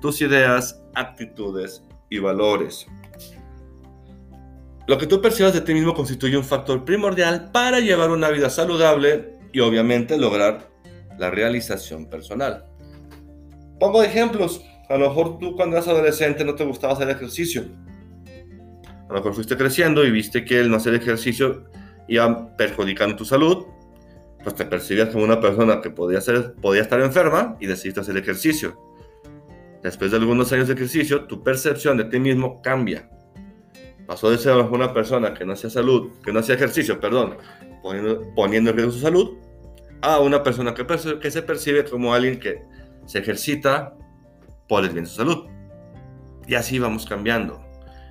tus 0.00 0.20
ideas, 0.20 0.82
actitudes 0.94 1.82
y 2.10 2.18
valores. 2.18 2.86
Lo 4.88 4.96
que 4.96 5.06
tú 5.06 5.20
percibas 5.20 5.52
de 5.52 5.60
ti 5.60 5.74
mismo 5.74 5.92
constituye 5.92 6.38
un 6.38 6.44
factor 6.44 6.82
primordial 6.82 7.50
para 7.52 7.78
llevar 7.78 8.08
una 8.10 8.30
vida 8.30 8.48
saludable 8.48 9.34
y 9.52 9.60
obviamente 9.60 10.16
lograr 10.16 10.70
la 11.18 11.30
realización 11.30 12.08
personal. 12.08 12.64
Pongo 13.78 14.02
ejemplos. 14.02 14.62
A 14.88 14.96
lo 14.96 15.10
mejor 15.10 15.38
tú 15.38 15.54
cuando 15.54 15.76
eras 15.76 15.88
adolescente 15.88 16.42
no 16.42 16.54
te 16.54 16.64
gustaba 16.64 16.94
hacer 16.94 17.10
ejercicio. 17.10 17.66
A 18.86 19.12
lo 19.12 19.14
mejor 19.16 19.34
fuiste 19.34 19.58
creciendo 19.58 20.06
y 20.06 20.10
viste 20.10 20.46
que 20.46 20.58
el 20.58 20.70
no 20.70 20.78
hacer 20.78 20.94
ejercicio 20.94 21.64
iba 22.08 22.56
perjudicando 22.56 23.14
tu 23.14 23.26
salud, 23.26 23.66
pues 24.42 24.54
te 24.54 24.64
percibías 24.64 25.10
como 25.10 25.22
una 25.22 25.38
persona 25.38 25.82
que 25.82 25.90
podía, 25.90 26.22
ser, 26.22 26.54
podía 26.54 26.80
estar 26.80 26.98
enferma 27.02 27.58
y 27.60 27.66
decidiste 27.66 28.00
hacer 28.00 28.16
ejercicio. 28.16 28.80
Después 29.82 30.12
de 30.12 30.16
algunos 30.16 30.50
años 30.50 30.66
de 30.66 30.72
ejercicio, 30.72 31.26
tu 31.26 31.42
percepción 31.42 31.98
de 31.98 32.04
ti 32.04 32.18
mismo 32.18 32.62
cambia. 32.62 33.10
Pasó 34.08 34.30
de 34.30 34.38
ser 34.38 34.56
una 34.56 34.94
persona 34.94 35.34
que 35.34 35.44
no 35.44 35.52
hacía 35.52 35.68
salud, 35.68 36.08
que 36.24 36.32
no 36.32 36.40
hacía 36.40 36.54
ejercicio, 36.54 36.98
perdón, 36.98 37.36
poniendo, 37.82 38.22
poniendo 38.34 38.70
en 38.70 38.76
riesgo 38.76 38.92
su 38.92 39.00
salud, 39.00 39.36
a 40.00 40.18
una 40.20 40.42
persona 40.42 40.72
que, 40.72 40.86
que 41.20 41.30
se 41.30 41.42
percibe 41.42 41.84
como 41.84 42.14
alguien 42.14 42.40
que 42.40 42.62
se 43.04 43.18
ejercita 43.18 43.94
por 44.66 44.82
el 44.84 44.92
bien 44.92 45.04
de 45.04 45.10
su 45.10 45.16
salud. 45.16 45.44
Y 46.46 46.54
así 46.54 46.78
vamos 46.78 47.04
cambiando. 47.04 47.62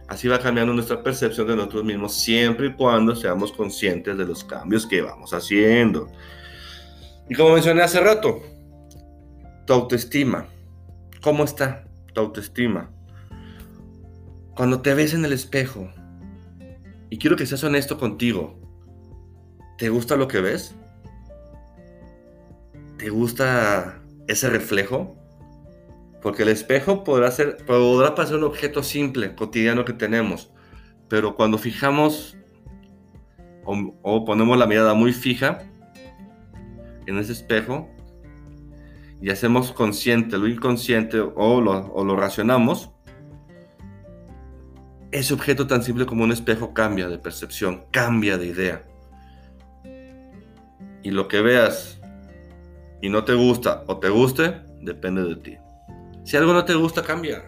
Así 0.08 0.28
va 0.28 0.38
cambiando 0.38 0.72
nuestra 0.72 1.02
percepción 1.02 1.48
de 1.48 1.56
nosotros 1.56 1.84
mismos 1.84 2.14
siempre 2.14 2.68
y 2.68 2.74
cuando 2.74 3.16
seamos 3.16 3.52
conscientes 3.52 4.16
de 4.20 4.26
los 4.28 4.44
cambios 4.44 4.86
que 4.86 5.02
vamos 5.02 5.34
haciendo. 5.34 6.12
Y 7.28 7.34
como 7.34 7.56
mencioné 7.56 7.82
hace 7.82 8.00
rato, 8.02 8.40
tu 9.66 9.74
autoestima. 9.74 10.46
¿Cómo 11.24 11.44
está 11.44 11.86
tu 12.14 12.22
autoestima? 12.22 12.92
Cuando 14.58 14.82
te 14.82 14.96
ves 14.96 15.14
en 15.14 15.24
el 15.24 15.34
espejo, 15.34 15.88
y 17.12 17.20
quiero 17.20 17.36
que 17.36 17.46
seas 17.46 17.64
honesto 17.64 18.00
contigo, 18.00 18.60
¿te 19.78 19.90
gusta 19.90 20.16
lo 20.16 20.28
que 20.28 20.42
ves? 20.42 20.74
¿Te 22.98 23.12
gusta 23.12 24.02
ese 24.28 24.50
reflejo? 24.50 25.16
Porque 26.24 26.42
el 26.42 26.50
espejo 26.50 27.04
podrá, 27.04 27.30
ser, 27.30 27.58
podrá 27.68 28.16
parecer 28.16 28.38
un 28.38 28.46
objeto 28.46 28.82
simple, 28.82 29.36
cotidiano 29.36 29.86
que 29.86 29.94
tenemos, 29.94 30.52
pero 31.08 31.36
cuando 31.36 31.60
fijamos 31.60 32.36
o, 33.64 34.26
ponemos 34.26 34.58
la 34.58 34.66
mirada 34.66 34.96
muy 34.96 35.14
fija 35.14 35.70
en 37.06 37.20
ese 37.20 37.34
espejo 37.34 37.88
y 39.22 39.30
hacemos 39.30 39.72
consciente 39.72 40.40
lo 40.40 40.48
inconsciente 40.48 41.20
o 41.20 41.62
lo, 41.62 41.94
o 41.94 42.04
lo 42.04 42.16
racionamos, 42.16 42.97
ese 45.18 45.34
objeto 45.34 45.68
tan 45.68 45.84
simple 45.84 46.06
como 46.06 46.24
un 46.24 46.32
espejo 46.32 46.74
cambia 46.74 47.08
de 47.08 47.18
percepción, 47.18 47.86
cambia 47.92 48.38
de 48.38 48.46
idea. 48.48 48.86
Y 51.04 51.12
lo 51.12 51.28
que 51.28 51.42
veas 51.42 52.00
y 53.02 53.10
no 53.10 53.24
te 53.24 53.34
gusta 53.34 53.84
o 53.88 53.98
te 54.00 54.10
guste, 54.10 54.62
depende 54.82 55.24
de 55.24 55.36
ti. 55.36 55.58
Si 56.24 56.36
algo 56.36 56.54
no 56.54 56.66
te 56.66 56.74
gusta, 56.74 57.04
cambia. 57.04 57.46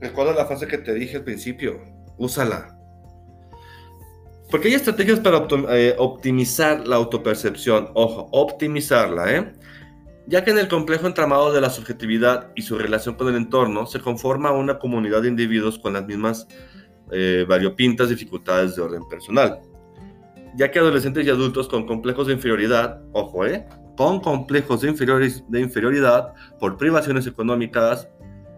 Recuerda 0.00 0.34
la 0.34 0.46
frase 0.46 0.66
que 0.66 0.78
te 0.78 0.94
dije 0.94 1.18
al 1.18 1.24
principio. 1.24 1.80
Úsala. 2.18 2.76
Porque 4.50 4.68
hay 4.68 4.74
estrategias 4.74 5.20
para 5.20 5.46
eh, 5.70 5.94
optimizar 5.98 6.86
la 6.86 6.96
autopercepción. 6.96 7.90
Ojo, 7.94 8.28
optimizarla, 8.32 9.32
¿eh? 9.32 9.52
Ya 10.26 10.44
que 10.44 10.50
en 10.50 10.58
el 10.58 10.68
complejo 10.68 11.06
entramado 11.06 11.52
de 11.52 11.60
la 11.60 11.70
subjetividad 11.70 12.50
y 12.56 12.62
su 12.62 12.76
relación 12.78 13.14
con 13.14 13.28
el 13.28 13.36
entorno 13.36 13.86
se 13.86 14.00
conforma 14.00 14.52
una 14.52 14.78
comunidad 14.78 15.22
de 15.22 15.28
individuos 15.28 15.78
con 15.78 15.92
las 15.92 16.06
mismas 16.06 16.46
eh, 17.12 17.44
variopintas 17.48 18.08
dificultades 18.08 18.76
de 18.76 18.82
orden 18.82 19.08
personal. 19.08 19.60
Ya 20.56 20.70
que 20.70 20.78
adolescentes 20.78 21.26
y 21.26 21.30
adultos 21.30 21.68
con 21.68 21.86
complejos 21.86 22.26
de 22.26 22.34
inferioridad, 22.34 23.02
ojo, 23.12 23.46
¿eh? 23.46 23.66
con 23.96 24.20
complejos 24.20 24.80
de, 24.80 25.60
inferioridad 25.60 26.32
por 26.58 26.76
privaciones 26.76 27.26
económicas, 27.26 28.08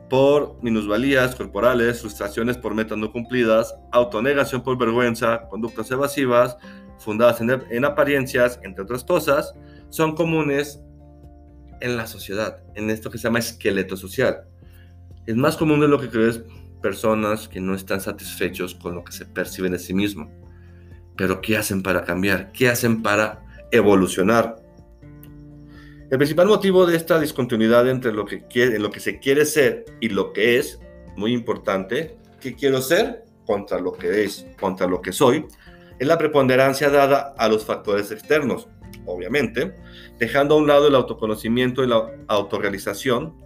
por 0.09 0.56
minusvalías 0.62 1.35
corporales, 1.35 2.00
frustraciones 2.00 2.56
por 2.56 2.75
metas 2.75 2.97
no 2.97 3.11
cumplidas, 3.11 3.75
autonegación 3.90 4.62
por 4.62 4.78
vergüenza, 4.78 5.49
conductas 5.49 5.90
evasivas, 5.90 6.56
fundadas 6.99 7.40
en, 7.40 7.61
en, 7.71 7.85
apariencias, 7.85 8.61
entre 8.62 8.85
otras 8.85 9.02
cosas, 9.02 9.54
son 9.88 10.14
comunes 10.14 10.80
en 11.80 11.97
la 11.97 12.06
sociedad, 12.06 12.62
en 12.76 12.90
esto 12.90 13.11
que 13.11 13.18
se 13.18 13.25
llama 13.25 13.40
esqueleto 13.40 13.97
social. 13.97 14.44
Es 15.26 15.35
más 15.35 15.56
común 15.56 15.80
de 15.80 15.88
lo 15.88 15.99
que 15.99 16.09
crees 16.09 16.42
personas 16.83 17.49
que 17.49 17.61
no 17.61 17.75
están 17.75 18.01
satisfechos 18.01 18.75
con 18.75 18.95
lo 18.95 19.05
que 19.05 19.12
se 19.12 19.25
perciben 19.25 19.73
de 19.73 19.79
sí 19.79 19.95
mismo. 19.95 20.31
Pero 21.17 21.41
¿qué 21.41 21.57
hacen 21.57 21.83
para 21.83 22.05
cambiar? 22.05 22.53
¿Qué 22.53 22.69
hacen 22.69 23.03
para 23.03 23.45
evolucionar? 23.71 24.57
El 26.11 26.19
principal 26.19 26.47
motivo 26.47 26.85
de 26.85 26.97
esta 26.97 27.19
discontinuidad 27.19 27.89
entre 27.89 28.12
lo 28.12 28.27
que, 28.27 28.47
quiere, 28.47 28.79
lo 28.79 28.91
que 28.91 29.01
se 29.01 29.19
quiere 29.19 29.47
ser 29.47 29.87
y 30.01 30.11
lo 30.11 30.35
que 30.35 30.59
es, 30.59 30.79
muy 31.17 31.33
importante, 31.33 32.19
¿qué 32.41 32.55
quiero 32.55 32.83
ser 32.83 33.25
contra 33.47 33.81
lo 33.81 33.93
que 33.93 34.25
es, 34.25 34.47
contra 34.61 34.87
lo 34.87 35.01
que 35.01 35.12
soy, 35.12 35.47
es 35.99 36.07
la 36.07 36.19
preponderancia 36.19 36.91
dada 36.91 37.35
a 37.39 37.49
los 37.49 37.65
factores 37.65 38.11
externos, 38.11 38.69
obviamente, 39.07 39.75
dejando 40.19 40.55
a 40.55 40.59
un 40.59 40.67
lado 40.67 40.89
el 40.89 40.95
autoconocimiento 40.95 41.83
y 41.83 41.87
la 41.87 42.11
autorrealización 42.29 43.42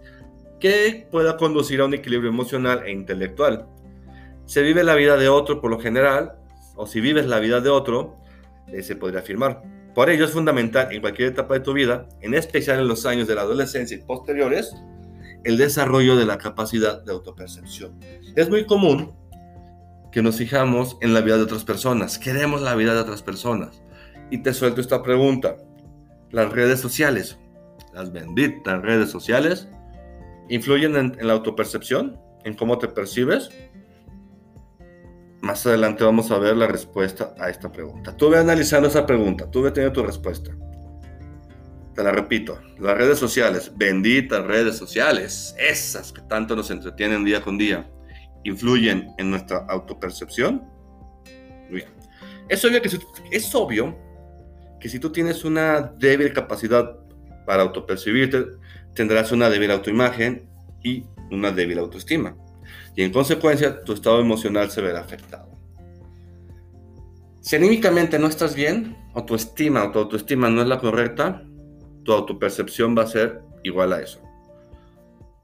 que 0.59 1.07
pueda 1.11 1.37
conducir 1.37 1.81
a 1.81 1.85
un 1.85 1.93
equilibrio 1.93 2.29
emocional 2.29 2.83
e 2.85 2.91
intelectual. 2.91 3.67
Se 4.45 4.61
vive 4.61 4.83
la 4.83 4.95
vida 4.95 5.17
de 5.17 5.29
otro 5.29 5.61
por 5.61 5.69
lo 5.69 5.79
general, 5.79 6.33
o 6.75 6.87
si 6.87 7.01
vives 7.01 7.25
la 7.25 7.39
vida 7.39 7.59
de 7.61 7.69
otro, 7.69 8.17
eh, 8.67 8.81
se 8.81 8.95
podría 8.95 9.19
afirmar. 9.19 9.61
Por 9.93 10.09
ello 10.09 10.25
es 10.25 10.31
fundamental 10.31 10.91
en 10.91 11.01
cualquier 11.01 11.29
etapa 11.29 11.55
de 11.55 11.59
tu 11.61 11.73
vida, 11.73 12.07
en 12.21 12.33
especial 12.33 12.79
en 12.79 12.87
los 12.87 13.05
años 13.05 13.27
de 13.27 13.35
la 13.35 13.41
adolescencia 13.41 13.97
y 13.97 14.01
posteriores, 14.01 14.75
el 15.43 15.57
desarrollo 15.57 16.15
de 16.15 16.25
la 16.25 16.37
capacidad 16.37 17.03
de 17.03 17.11
autopercepción. 17.11 17.99
Es 18.35 18.49
muy 18.49 18.65
común 18.65 19.15
que 20.11 20.21
nos 20.21 20.37
fijamos 20.37 20.97
en 21.01 21.13
la 21.13 21.21
vida 21.21 21.37
de 21.37 21.43
otras 21.43 21.63
personas, 21.63 22.19
queremos 22.19 22.61
la 22.61 22.75
vida 22.75 22.93
de 22.93 23.01
otras 23.01 23.23
personas. 23.23 23.81
Y 24.29 24.39
te 24.39 24.53
suelto 24.53 24.81
esta 24.81 25.01
pregunta. 25.03 25.57
Las 26.31 26.51
redes 26.51 26.79
sociales, 26.79 27.39
las 27.93 28.11
benditas 28.11 28.81
redes 28.81 29.09
sociales, 29.09 29.69
influyen 30.49 30.95
en, 30.95 31.17
en 31.19 31.27
la 31.27 31.33
autopercepción, 31.33 32.19
en 32.43 32.53
cómo 32.53 32.77
te 32.77 32.87
percibes. 32.87 33.49
Más 35.41 35.65
adelante 35.65 36.03
vamos 36.03 36.31
a 36.31 36.39
ver 36.39 36.57
la 36.57 36.67
respuesta 36.67 37.33
a 37.39 37.49
esta 37.49 37.71
pregunta. 37.71 38.15
Tú 38.15 38.29
ve 38.29 38.39
analizando 38.39 38.87
esa 38.87 39.05
pregunta, 39.05 39.49
tú 39.51 39.61
ve 39.61 39.71
teniendo 39.71 40.01
tu 40.01 40.05
respuesta. 40.05 40.51
Te 41.93 42.03
la 42.03 42.11
repito, 42.11 42.59
las 42.79 42.95
redes 42.95 43.17
sociales, 43.17 43.71
benditas 43.75 44.45
redes 44.45 44.77
sociales, 44.77 45.55
esas 45.57 46.11
que 46.11 46.21
tanto 46.21 46.55
nos 46.55 46.69
entretienen 46.69 47.25
día 47.25 47.41
con 47.41 47.57
día, 47.57 47.89
influyen 48.43 49.09
en 49.17 49.31
nuestra 49.31 49.65
autopercepción. 49.67 50.63
Es 52.49 52.63
es 53.31 53.55
obvio 53.55 53.97
que 54.79 54.89
si 54.89 54.99
tú 54.99 55.11
tienes 55.11 55.43
una 55.43 55.81
débil 55.81 56.31
capacidad 56.33 56.97
para 57.45 57.63
autopercibirte, 57.63 58.45
tendrás 58.97 59.31
una 59.31 59.49
débil 59.49 59.71
autoimagen 59.71 60.49
y 60.83 61.05
una 61.31 61.51
débil 61.51 61.79
autoestima 61.79 62.35
y 62.97 63.03
en 63.03 63.13
consecuencia 63.13 63.83
tu 63.83 63.93
estado 63.93 64.19
emocional 64.19 64.71
se 64.71 64.81
verá 64.81 65.01
afectado. 65.01 65.55
Si 67.41 67.55
anímicamente 67.55 68.17
no 68.17 68.25
estás 68.25 68.55
bien, 68.55 68.97
o 69.13 69.23
tu 69.23 69.35
estima 69.35 69.83
o 69.85 69.91
tu 69.91 69.99
autoestima 69.99 70.49
no 70.49 70.63
es 70.63 70.67
la 70.67 70.79
correcta, 70.79 71.43
tu 72.03 72.11
autopercepción 72.11 72.97
va 72.97 73.03
a 73.03 73.07
ser 73.07 73.41
igual 73.63 73.93
a 73.93 74.01
eso. 74.01 74.19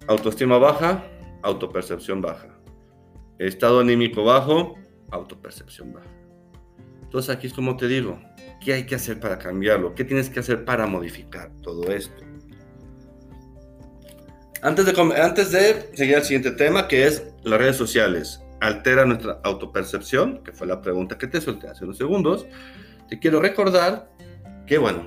Autoestima 0.08 0.58
baja, 0.58 1.06
autopercepción 1.44 2.22
baja. 2.22 2.50
Estado 3.38 3.82
anímico 3.82 4.24
bajo, 4.24 4.76
autopercepción 5.12 5.94
baja. 5.94 6.10
Entonces 7.04 7.36
aquí 7.36 7.46
es 7.46 7.54
como 7.54 7.78
te 7.78 7.88
digo, 7.88 8.20
¿qué 8.66 8.74
hay 8.74 8.86
que 8.88 8.96
hacer 8.96 9.20
para 9.20 9.38
cambiarlo? 9.38 9.94
¿Qué 9.94 10.04
tienes 10.04 10.32
que 10.32 10.40
hacer 10.40 10.66
para 10.66 10.88
modificar 10.88 11.52
todo 11.62 11.92
esto? 11.92 12.33
Antes 14.64 14.86
de, 14.86 15.22
antes 15.22 15.52
de 15.52 15.90
seguir 15.94 16.16
al 16.16 16.24
siguiente 16.24 16.52
tema, 16.52 16.88
que 16.88 17.06
es 17.06 17.28
las 17.44 17.60
redes 17.60 17.76
sociales, 17.76 18.42
¿altera 18.62 19.04
nuestra 19.04 19.42
autopercepción? 19.44 20.42
Que 20.42 20.54
fue 20.54 20.66
la 20.66 20.82
pregunta 20.82 21.18
que 21.18 21.28
te 21.28 21.42
solté 21.42 21.68
hace 21.68 21.84
unos 21.84 21.98
segundos. 21.98 22.48
Te 23.10 23.20
quiero 23.20 23.42
recordar 23.42 24.10
que, 24.66 24.78
bueno, 24.78 25.06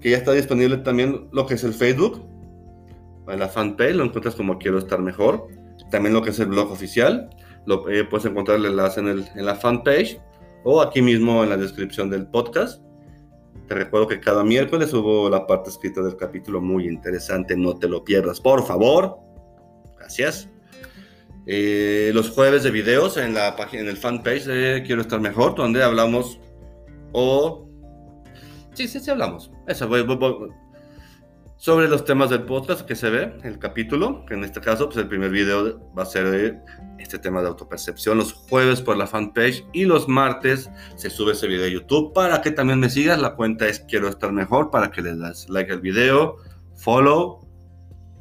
que 0.00 0.10
ya 0.10 0.16
está 0.16 0.32
disponible 0.32 0.78
también 0.78 1.28
lo 1.30 1.46
que 1.46 1.54
es 1.54 1.62
el 1.62 1.72
Facebook, 1.72 2.26
la 3.28 3.48
fanpage, 3.48 3.94
lo 3.94 4.02
encuentras 4.02 4.34
como 4.34 4.58
Quiero 4.58 4.78
Estar 4.78 5.00
Mejor. 5.00 5.46
También 5.92 6.12
lo 6.12 6.22
que 6.22 6.30
es 6.30 6.40
el 6.40 6.46
blog 6.46 6.72
oficial, 6.72 7.30
lo 7.64 7.88
eh, 7.88 8.02
puedes 8.02 8.26
encontrar 8.26 8.58
el 8.58 8.66
enlace 8.66 8.98
en, 8.98 9.06
el, 9.06 9.28
en 9.36 9.46
la 9.46 9.54
fanpage 9.54 10.20
o 10.64 10.82
aquí 10.82 11.00
mismo 11.00 11.44
en 11.44 11.50
la 11.50 11.56
descripción 11.56 12.10
del 12.10 12.26
podcast. 12.26 12.82
Te 13.68 13.74
recuerdo 13.74 14.06
que 14.06 14.20
cada 14.20 14.44
miércoles 14.44 14.90
subo 14.90 15.28
la 15.28 15.46
parte 15.46 15.70
escrita 15.70 16.02
del 16.02 16.16
capítulo 16.16 16.60
muy 16.60 16.86
interesante, 16.86 17.56
no 17.56 17.76
te 17.76 17.88
lo 17.88 18.04
pierdas, 18.04 18.40
por 18.40 18.64
favor. 18.64 19.18
Gracias. 19.98 20.48
Eh, 21.46 22.10
los 22.12 22.30
jueves 22.30 22.62
de 22.64 22.70
videos 22.70 23.16
en 23.16 23.34
la 23.34 23.54
página, 23.56 23.82
en 23.82 23.88
el 23.88 23.96
fanpage 23.96 24.44
de 24.44 24.82
Quiero 24.84 25.00
estar 25.00 25.20
mejor, 25.20 25.54
donde 25.54 25.82
hablamos 25.82 26.40
o 27.12 27.68
sí, 28.74 28.88
sí, 28.88 29.00
sí 29.00 29.10
hablamos. 29.10 29.50
Eso, 29.66 29.88
voy, 29.88 30.04
sobre 31.56 31.88
los 31.88 32.04
temas 32.04 32.30
del 32.30 32.42
podcast 32.42 32.82
que 32.82 32.94
se 32.94 33.08
ve, 33.08 33.32
el 33.42 33.58
capítulo, 33.58 34.24
que 34.26 34.34
en 34.34 34.44
este 34.44 34.60
caso, 34.60 34.86
pues 34.86 34.98
el 34.98 35.08
primer 35.08 35.30
video 35.30 35.80
va 35.96 36.02
a 36.02 36.06
ser 36.06 36.30
de 36.30 36.58
este 36.98 37.18
tema 37.18 37.40
de 37.40 37.48
autopercepción 37.48 38.18
los 38.18 38.32
jueves 38.32 38.80
por 38.80 38.96
la 38.96 39.06
fanpage 39.06 39.64
y 39.72 39.84
los 39.84 40.08
martes 40.08 40.70
se 40.96 41.10
sube 41.10 41.32
ese 41.32 41.46
video 41.46 41.66
a 41.66 41.68
YouTube 41.68 42.12
para 42.12 42.42
que 42.42 42.50
también 42.50 42.80
me 42.80 42.90
sigas. 42.90 43.20
La 43.20 43.34
cuenta 43.36 43.66
es 43.66 43.80
Quiero 43.80 44.08
Estar 44.08 44.32
Mejor 44.32 44.70
para 44.70 44.90
que 44.90 45.02
le 45.02 45.16
das 45.16 45.48
like 45.48 45.72
al 45.72 45.80
video, 45.80 46.36
follow 46.76 47.46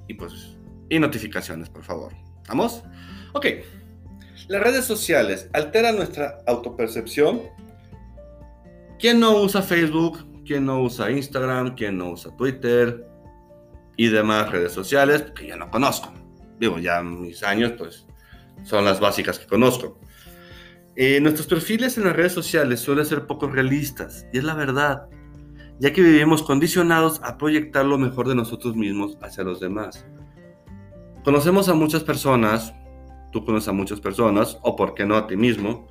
y 0.07 0.13
pues 0.13 0.55
y 0.89 0.99
notificaciones, 0.99 1.69
por 1.69 1.83
favor. 1.83 2.13
¿Vamos? 2.47 2.83
Ok. 3.33 3.47
Las 4.47 4.61
redes 4.61 4.85
sociales 4.85 5.49
alteran 5.53 5.95
nuestra 5.95 6.37
autopercepción. 6.45 7.41
¿Quién 8.99 9.19
no 9.19 9.41
usa 9.41 9.61
Facebook? 9.61 10.43
¿Quién 10.45 10.65
no 10.65 10.81
usa 10.83 11.09
Instagram? 11.09 11.75
¿Quién 11.75 11.97
no 11.97 12.11
usa 12.11 12.35
Twitter? 12.37 13.14
Y 13.97 14.07
demás 14.07 14.51
redes 14.51 14.73
sociales 14.73 15.31
que 15.35 15.47
yo 15.47 15.57
no 15.57 15.69
conozco. 15.69 16.13
Digo, 16.59 16.79
ya 16.79 17.01
mis 17.01 17.43
años, 17.43 17.73
pues, 17.77 18.05
son 18.63 18.85
las 18.85 18.99
básicas 18.99 19.39
que 19.39 19.45
conozco. 19.45 19.99
Eh, 20.95 21.19
nuestros 21.19 21.47
perfiles 21.47 21.97
en 21.97 22.05
las 22.05 22.15
redes 22.15 22.31
sociales 22.31 22.79
suelen 22.79 23.05
ser 23.05 23.27
poco 23.27 23.47
realistas, 23.47 24.25
y 24.31 24.37
es 24.37 24.45
la 24.45 24.53
verdad, 24.53 25.07
ya 25.77 25.91
que 25.91 26.01
vivimos 26.01 26.41
condicionados 26.41 27.19
a 27.21 27.37
proyectar 27.37 27.85
lo 27.85 27.97
mejor 27.97 28.29
de 28.29 28.35
nosotros 28.35 28.77
mismos 28.77 29.17
hacia 29.21 29.43
los 29.43 29.59
demás. 29.59 30.05
Conocemos 31.25 31.67
a 31.67 31.73
muchas 31.73 32.03
personas, 32.03 32.73
tú 33.33 33.43
conoces 33.43 33.67
a 33.67 33.73
muchas 33.73 33.99
personas, 33.99 34.57
o 34.61 34.77
por 34.77 34.93
qué 34.93 35.05
no 35.05 35.17
a 35.17 35.27
ti 35.27 35.35
mismo, 35.35 35.89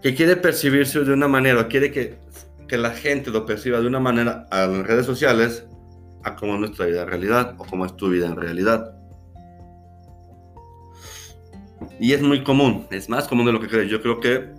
que 0.00 0.14
quiere 0.14 0.36
percibirse 0.36 1.00
de 1.00 1.12
una 1.12 1.26
manera, 1.26 1.66
quiere 1.66 1.90
que, 1.90 2.20
que 2.68 2.78
la 2.78 2.90
gente 2.90 3.30
lo 3.30 3.44
perciba 3.44 3.80
de 3.80 3.88
una 3.88 3.98
manera 3.98 4.46
a 4.52 4.66
las 4.68 4.86
redes 4.86 5.06
sociales, 5.06 5.66
a 6.24 6.36
como 6.36 6.54
es 6.54 6.60
nuestra 6.60 6.86
vida 6.86 7.02
en 7.02 7.08
realidad, 7.08 7.54
o 7.58 7.64
como 7.64 7.84
es 7.86 7.96
tu 7.96 8.08
vida 8.08 8.26
en 8.26 8.36
realidad. 8.36 8.96
Y 12.00 12.12
es 12.12 12.22
muy 12.22 12.42
común, 12.42 12.86
es 12.90 13.08
más 13.08 13.28
común 13.28 13.46
de 13.46 13.52
lo 13.52 13.60
que 13.60 13.68
crees. 13.68 13.90
Yo 13.90 14.00
creo 14.00 14.20
que, 14.20 14.52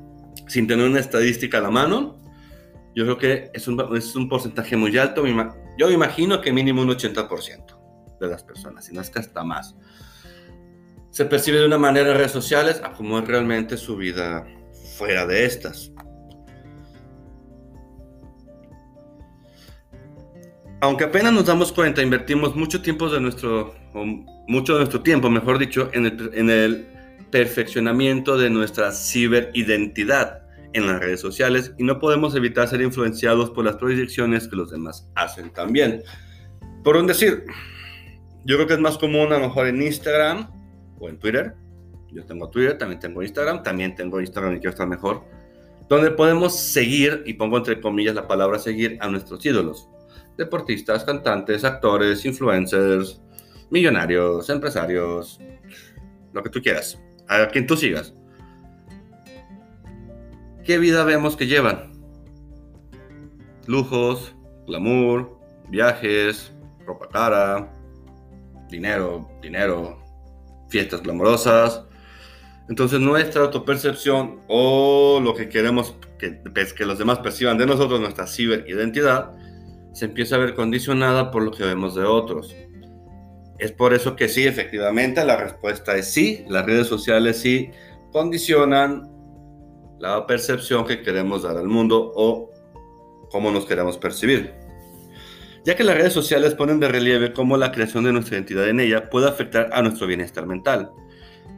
sin 0.47 0.67
tener 0.67 0.87
una 0.87 0.99
estadística 0.99 1.57
a 1.57 1.61
la 1.61 1.71
mano, 1.71 2.17
yo 2.95 3.03
creo 3.03 3.17
que 3.17 3.51
es 3.53 3.67
un, 3.67 3.95
es 3.95 4.15
un 4.15 4.29
porcentaje 4.29 4.77
muy 4.77 4.97
alto. 4.97 5.23
Yo 5.77 5.91
imagino 5.91 6.39
que 6.39 6.53
mínimo 6.53 6.81
un 6.81 6.89
80% 6.89 8.17
de 8.19 8.27
las 8.27 8.43
personas, 8.43 8.85
si 8.85 8.93
no 8.93 9.01
es 9.01 9.09
que 9.09 9.19
hasta 9.19 9.43
más. 9.43 9.75
Se 11.11 11.25
percibe 11.25 11.59
de 11.59 11.65
una 11.65 11.77
manera 11.77 12.11
en 12.11 12.17
redes 12.17 12.31
sociales 12.31 12.81
a 12.83 12.93
cómo 12.93 13.19
es 13.19 13.27
realmente 13.27 13.77
su 13.77 13.97
vida 13.97 14.45
fuera 14.97 15.25
de 15.25 15.45
estas. 15.45 15.91
Aunque 20.85 21.05
apenas 21.05 21.33
nos 21.33 21.47
damos 21.47 21.71
cuenta, 21.71 22.03
invertimos 22.03 22.55
mucho 22.55 22.79
tiempo 22.79 23.09
de 23.09 23.19
nuestro, 23.19 23.73
mucho 24.47 24.73
de 24.73 24.79
nuestro 24.81 25.01
tiempo, 25.01 25.31
mejor 25.31 25.57
dicho, 25.57 25.89
en 25.93 26.05
el, 26.05 26.29
en 26.35 26.51
el 26.51 26.85
perfeccionamiento 27.31 28.37
de 28.37 28.51
nuestra 28.51 28.91
ciberidentidad 28.91 30.43
en 30.73 30.85
las 30.85 30.99
redes 30.99 31.19
sociales 31.19 31.73
y 31.79 31.83
no 31.83 31.97
podemos 31.97 32.35
evitar 32.35 32.67
ser 32.67 32.81
influenciados 32.81 33.49
por 33.49 33.65
las 33.65 33.77
proyecciones 33.77 34.47
que 34.47 34.55
los 34.57 34.69
demás 34.69 35.09
hacen 35.15 35.51
también. 35.51 36.03
Por 36.83 36.97
un 36.97 37.07
decir, 37.07 37.45
yo 38.43 38.55
creo 38.57 38.67
que 38.67 38.75
es 38.75 38.79
más 38.79 38.99
común 38.99 39.33
a 39.33 39.39
lo 39.39 39.47
mejor 39.47 39.65
en 39.65 39.81
Instagram 39.81 40.51
o 40.99 41.09
en 41.09 41.17
Twitter. 41.17 41.55
Yo 42.11 42.23
tengo 42.27 42.51
Twitter, 42.51 42.77
también 42.77 42.99
tengo 42.99 43.23
Instagram, 43.23 43.63
también 43.63 43.95
tengo 43.95 44.21
Instagram 44.21 44.53
y 44.53 44.59
quiero 44.59 44.69
estar 44.69 44.87
mejor. 44.87 45.23
Donde 45.89 46.11
podemos 46.11 46.59
seguir, 46.59 47.23
y 47.25 47.33
pongo 47.33 47.57
entre 47.57 47.81
comillas 47.81 48.13
la 48.13 48.27
palabra 48.27 48.59
seguir, 48.59 48.99
a 49.01 49.09
nuestros 49.09 49.43
ídolos. 49.43 49.89
Deportistas, 50.37 51.03
cantantes, 51.03 51.63
actores, 51.63 52.25
influencers, 52.25 53.21
millonarios, 53.69 54.49
empresarios, 54.49 55.39
lo 56.33 56.43
que 56.43 56.49
tú 56.49 56.61
quieras, 56.61 56.99
a 57.27 57.47
quien 57.47 57.65
tú 57.65 57.77
sigas. 57.77 58.13
¿Qué 60.63 60.77
vida 60.77 61.03
vemos 61.03 61.35
que 61.35 61.47
llevan? 61.47 61.91
Lujos, 63.67 64.35
glamour, 64.67 65.39
viajes, 65.69 66.53
ropa 66.85 67.07
cara, 67.09 67.71
dinero, 68.69 69.29
dinero, 69.41 70.03
fiestas 70.69 71.03
glamorosas. 71.03 71.83
Entonces 72.67 72.99
nuestra 72.99 73.43
autopercepción 73.43 74.39
o 74.47 75.19
lo 75.23 75.35
que 75.35 75.49
queremos 75.49 75.95
que, 76.17 76.41
que 76.75 76.85
los 76.85 76.97
demás 76.97 77.19
perciban 77.19 77.57
de 77.57 77.67
nosotros, 77.67 77.99
nuestra 77.99 78.25
ciberidentidad, 78.25 79.33
se 79.95 80.05
empieza 80.05 80.35
a 80.35 80.37
ver 80.37 80.53
condicionada 80.53 81.31
por 81.31 81.41
lo 81.41 81.49
que 81.49 81.63
vemos 81.63 81.95
de 81.95 82.03
otros. 82.03 82.55
Es 83.57 83.71
por 83.71 83.95
eso 83.95 84.15
que 84.15 84.29
sí, 84.29 84.45
efectivamente, 84.45 85.25
la 85.25 85.37
respuesta 85.37 85.95
es 85.95 86.13
sí, 86.13 86.45
las 86.47 86.67
redes 86.67 86.85
sociales 86.85 87.39
sí 87.39 87.71
condicionan 88.11 89.09
la 89.97 90.27
percepción 90.27 90.85
que 90.85 91.01
queremos 91.01 91.41
dar 91.41 91.57
al 91.57 91.67
mundo 91.67 92.11
o 92.15 92.51
cómo 93.31 93.49
nos 93.49 93.65
queremos 93.65 93.97
percibir 93.97 94.65
ya 95.65 95.75
que 95.75 95.83
las 95.83 95.97
redes 95.97 96.13
sociales 96.13 96.53
ponen 96.53 96.79
de 96.79 96.87
relieve 96.87 97.33
cómo 97.33 97.57
la 97.57 97.71
creación 97.71 98.03
de 98.03 98.13
nuestra 98.13 98.35
identidad 98.35 98.69
en 98.69 98.79
ella 98.79 99.09
puede 99.09 99.27
afectar 99.27 99.69
a 99.73 99.81
nuestro 99.81 100.05
bienestar 100.05 100.45
mental. 100.45 100.91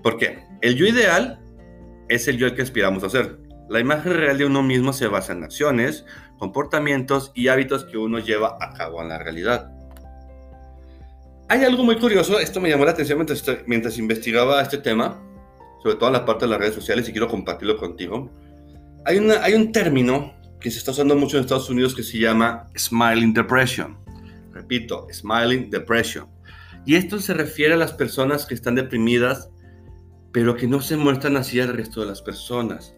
¿Por 0.02 0.18
qué? 0.18 0.46
El 0.62 0.76
yo 0.76 0.86
ideal 0.86 1.42
es 2.08 2.28
el 2.30 2.38
yo 2.38 2.48
al 2.48 2.56
que 2.56 2.62
aspiramos 2.62 3.04
a 3.04 3.10
ser. 3.10 3.38
La 3.70 3.82
imagen 3.82 4.14
real 4.14 4.38
de 4.38 4.46
uno 4.46 4.64
mismo 4.64 4.94
se 4.94 5.08
basa 5.08 5.34
en 5.34 5.44
acciones, 5.44 6.06
comportamientos 6.38 7.32
y 7.36 7.48
hábitos 7.48 7.86
que 7.86 7.98
uno 7.98 8.20
lleva 8.20 8.58
a 8.60 8.74
cabo 8.74 9.02
en 9.02 9.10
la 9.10 9.18
realidad. 9.18 9.72
Hay 11.50 11.64
algo 11.64 11.84
muy 11.84 11.98
curioso, 11.98 12.40
esto 12.40 12.60
me 12.60 12.70
llamó 12.70 12.84
la 12.86 12.92
atención 12.92 13.26
mientras, 13.68 13.98
investigaba 13.98 14.62
este 14.62 14.78
tema, 14.78 15.22
sobre 15.82 15.96
todo 15.96 16.08
en 16.08 16.14
la 16.14 16.26
parte 16.26 16.46
de 16.46 16.52
las 16.52 16.60
redes 16.60 16.76
sociales 16.76 17.08
y 17.08 17.12
quiero 17.12 17.30
compartirlo 17.30 17.78
contigo. 17.78 18.30
Hay 19.06 19.54
un 19.54 19.72
término 19.72 20.34
que 20.60 20.72
se 20.72 20.80
está 20.80 20.92
usando 20.92 21.16
mucho 21.16 21.38
en 21.38 21.44
Estados 21.44 21.70
Unidos 21.70 21.96
que 21.96 22.04
se 22.04 22.20
llama 22.20 22.68
Smiling 22.78 23.34
Depression. 23.34 23.98
Repito, 24.52 25.08
Smiling 25.12 25.70
Depression. 25.70 26.28
Y 26.86 26.96
esto 26.96 27.20
se 27.20 27.34
refiere 27.34 27.76
a 27.76 27.78
las 27.78 27.94
personas 27.94 28.46
que 28.46 28.54
están 28.54 28.76
deprimidas, 28.76 29.50
pero 30.34 30.56
que 30.56 30.68
no 30.68 30.82
se 30.82 30.98
muestran 30.98 31.38
así 31.38 31.60
al 31.60 31.74
resto 31.74 32.02
de 32.02 32.08
las 32.08 32.22
personas. 32.22 32.97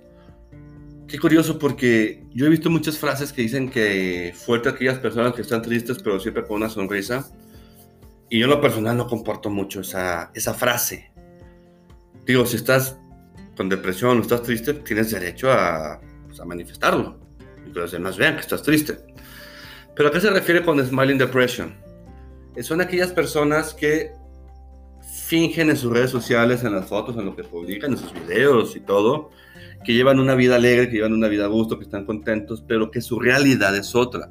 Qué 1.10 1.18
curioso 1.18 1.58
porque 1.58 2.24
yo 2.36 2.46
he 2.46 2.50
visto 2.50 2.70
muchas 2.70 3.00
frases 3.00 3.34
que 3.34 3.42
dicen 3.42 3.72
que 3.72 4.32
fuerte 4.36 4.70
aquellas 4.70 5.00
personas 5.00 5.34
que 5.34 5.42
están 5.42 5.64
tristes, 5.64 5.98
pero 6.04 6.20
siempre 6.20 6.44
con 6.44 6.58
una 6.58 6.70
sonrisa. 6.70 7.32
Y 8.30 8.38
yo 8.38 8.46
en 8.46 8.52
lo 8.52 8.62
personal 8.62 8.96
no 8.96 9.08
comporto 9.08 9.50
mucho 9.50 9.82
esa, 9.82 10.30
esa 10.36 10.54
frase. 10.54 11.12
Digo, 12.28 12.46
si 12.46 12.58
estás 12.58 12.96
con 13.58 13.70
depresión 13.70 14.20
o 14.20 14.22
estás 14.22 14.44
triste, 14.44 14.76
tienes 14.76 15.10
derecho 15.10 15.52
a, 15.52 16.00
pues, 16.28 16.40
a 16.40 16.46
manifestarlo 16.46 17.20
y 17.68 17.72
que 17.72 17.80
los 17.80 17.92
demás 17.92 18.16
vean 18.16 18.36
que 18.36 18.42
estás 18.42 18.62
triste. 18.62 19.00
Pero 19.96 20.10
¿a 20.10 20.12
qué 20.12 20.22
se 20.22 20.30
refiere 20.30 20.64
con 20.64 20.80
Smiling 20.86 21.18
Depression? 21.18 21.76
Eh, 22.56 22.62
son 22.62 22.82
aquellas 22.82 23.12
personas 23.12 23.74
que 23.74 24.12
fingen 25.26 25.72
en 25.72 25.78
sus 25.78 25.92
redes 25.92 26.12
sociales, 26.12 26.64
en 26.64 26.76
las 26.76 26.88
fotos, 26.88 27.18
en 27.18 27.26
lo 27.26 27.36
que 27.36 27.44
publican, 27.44 27.94
en 27.94 27.98
sus 27.98 28.14
videos 28.14 28.76
y 28.76 28.80
todo, 28.80 29.32
que 29.84 29.94
llevan 29.94 30.20
una 30.20 30.36
vida 30.36 30.56
alegre, 30.56 30.90
que 30.90 30.98
llevan 30.98 31.14
una 31.14 31.28
vida 31.28 31.46
a 31.46 31.48
gusto, 31.48 31.78
que 31.78 31.86
están 31.86 32.06
contentos, 32.06 32.64
pero 32.68 32.92
que 32.92 33.02
su 33.02 33.20
realidad 33.20 33.76
es 33.76 33.96
otra. 33.96 34.30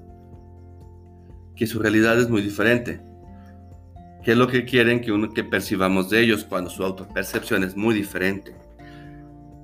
Que 1.56 1.66
su 1.66 1.80
realidad 1.80 2.18
es 2.20 2.28
muy 2.28 2.42
diferente. 2.42 3.00
¿Qué 4.22 4.32
es 4.32 4.38
lo 4.38 4.48
que 4.48 4.64
quieren 4.64 5.00
que, 5.00 5.12
uno, 5.12 5.32
que 5.32 5.44
percibamos 5.44 6.10
de 6.10 6.20
ellos 6.20 6.44
cuando 6.44 6.70
su 6.70 6.84
autopercepción 6.84 7.64
es 7.64 7.76
muy 7.76 7.94
diferente? 7.94 8.54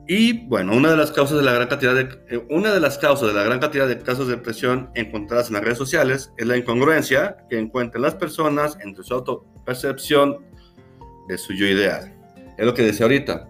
Y 0.06 0.46
bueno, 0.46 0.76
una 0.76 0.90
de 0.90 0.96
las 0.98 1.10
causas 1.12 1.38
de 1.38 1.42
la 1.44 1.52
gran 1.52 1.68
cantidad 1.68 1.94
de 1.94 2.08
eh, 2.28 2.46
una 2.50 2.72
de 2.72 2.80
las 2.80 2.98
causas 2.98 3.28
de 3.28 3.34
la 3.34 3.42
gran 3.42 3.58
cantidad 3.58 3.88
de 3.88 3.98
casos 3.98 4.28
de 4.28 4.36
depresión 4.36 4.90
encontradas 4.94 5.48
en 5.48 5.54
las 5.54 5.64
redes 5.64 5.78
sociales 5.78 6.30
es 6.36 6.46
la 6.46 6.58
incongruencia 6.58 7.38
que 7.48 7.58
encuentran 7.58 8.02
las 8.02 8.14
personas 8.14 8.76
entre 8.82 9.02
su 9.02 9.14
autopercepción 9.14 10.44
de 11.26 11.38
su 11.38 11.54
yo 11.54 11.66
ideal. 11.66 12.14
Es 12.58 12.66
lo 12.66 12.74
que 12.74 12.82
decía 12.82 13.06
ahorita. 13.06 13.48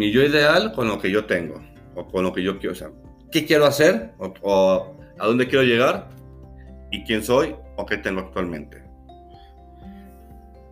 Mi 0.00 0.10
yo 0.10 0.22
ideal 0.22 0.72
con 0.72 0.88
lo 0.88 0.98
que 0.98 1.10
yo 1.10 1.26
tengo 1.26 1.62
o 1.94 2.08
con 2.08 2.24
lo 2.24 2.32
que 2.32 2.42
yo 2.42 2.58
quiero, 2.58 2.72
o 2.72 2.74
sea, 2.74 2.90
qué 3.30 3.44
quiero 3.44 3.66
hacer 3.66 4.14
o 4.18 4.96
a 5.18 5.26
dónde 5.26 5.46
quiero 5.46 5.62
llegar 5.62 6.08
y 6.90 7.04
quién 7.04 7.22
soy 7.22 7.54
o 7.76 7.84
qué 7.84 7.98
tengo 7.98 8.20
actualmente. 8.20 8.82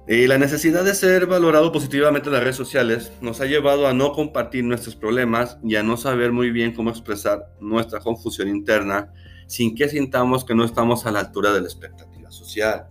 Y 0.09 0.27
la 0.29 0.39
necesidad 0.39 0.83
de 0.83 0.95
ser 0.95 1.27
valorado 1.27 1.71
positivamente 1.73 2.31
en 2.31 2.33
las 2.37 2.43
redes 2.43 2.57
sociales 2.57 3.13
nos 3.21 3.43
ha 3.43 3.45
llevado 3.45 3.87
a 3.87 3.93
no 3.93 4.13
compartir 4.13 4.65
nuestros 4.65 4.97
problemas 4.97 5.59
y 5.63 5.77
a 5.77 5.83
no 5.83 5.99
saber 5.99 6.33
muy 6.33 6.51
bien 6.51 6.73
cómo 6.73 6.89
expresar 6.89 7.51
nuestra 7.61 8.01
confusión 8.01 8.49
interna 8.49 9.13
sin 9.47 9.75
que 9.75 9.91
sintamos 9.91 10.43
que 10.43 10.55
no 10.55 10.65
estamos 10.65 11.05
a 11.05 11.13
la 11.13 11.21
altura 11.21 11.53
de 11.53 11.61
la 11.61 11.67
expectativa 11.67 12.31
social. 12.31 12.87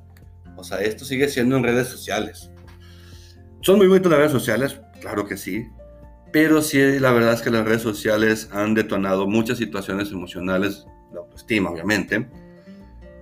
O 0.55 0.63
sea, 0.63 0.81
esto 0.81 1.03
sigue 1.03 1.29
siendo 1.29 1.57
en 1.57 1.63
redes 1.63 1.87
sociales. 1.87 2.51
¿Son 3.61 3.79
muy 3.79 3.87
bonitas 3.87 4.11
las 4.11 4.19
redes 4.19 4.33
sociales? 4.33 4.79
Claro 5.01 5.25
que 5.25 5.35
sí. 5.35 5.65
Pero 6.31 6.61
sí, 6.61 6.99
la 6.99 7.11
verdad 7.11 7.33
es 7.33 7.41
que 7.41 7.49
las 7.49 7.65
redes 7.65 7.81
sociales 7.81 8.49
han 8.51 8.73
detonado 8.73 9.27
muchas 9.27 9.57
situaciones 9.57 10.11
emocionales 10.11 10.85
de 11.11 11.19
autoestima, 11.19 11.69
obviamente 11.69 12.27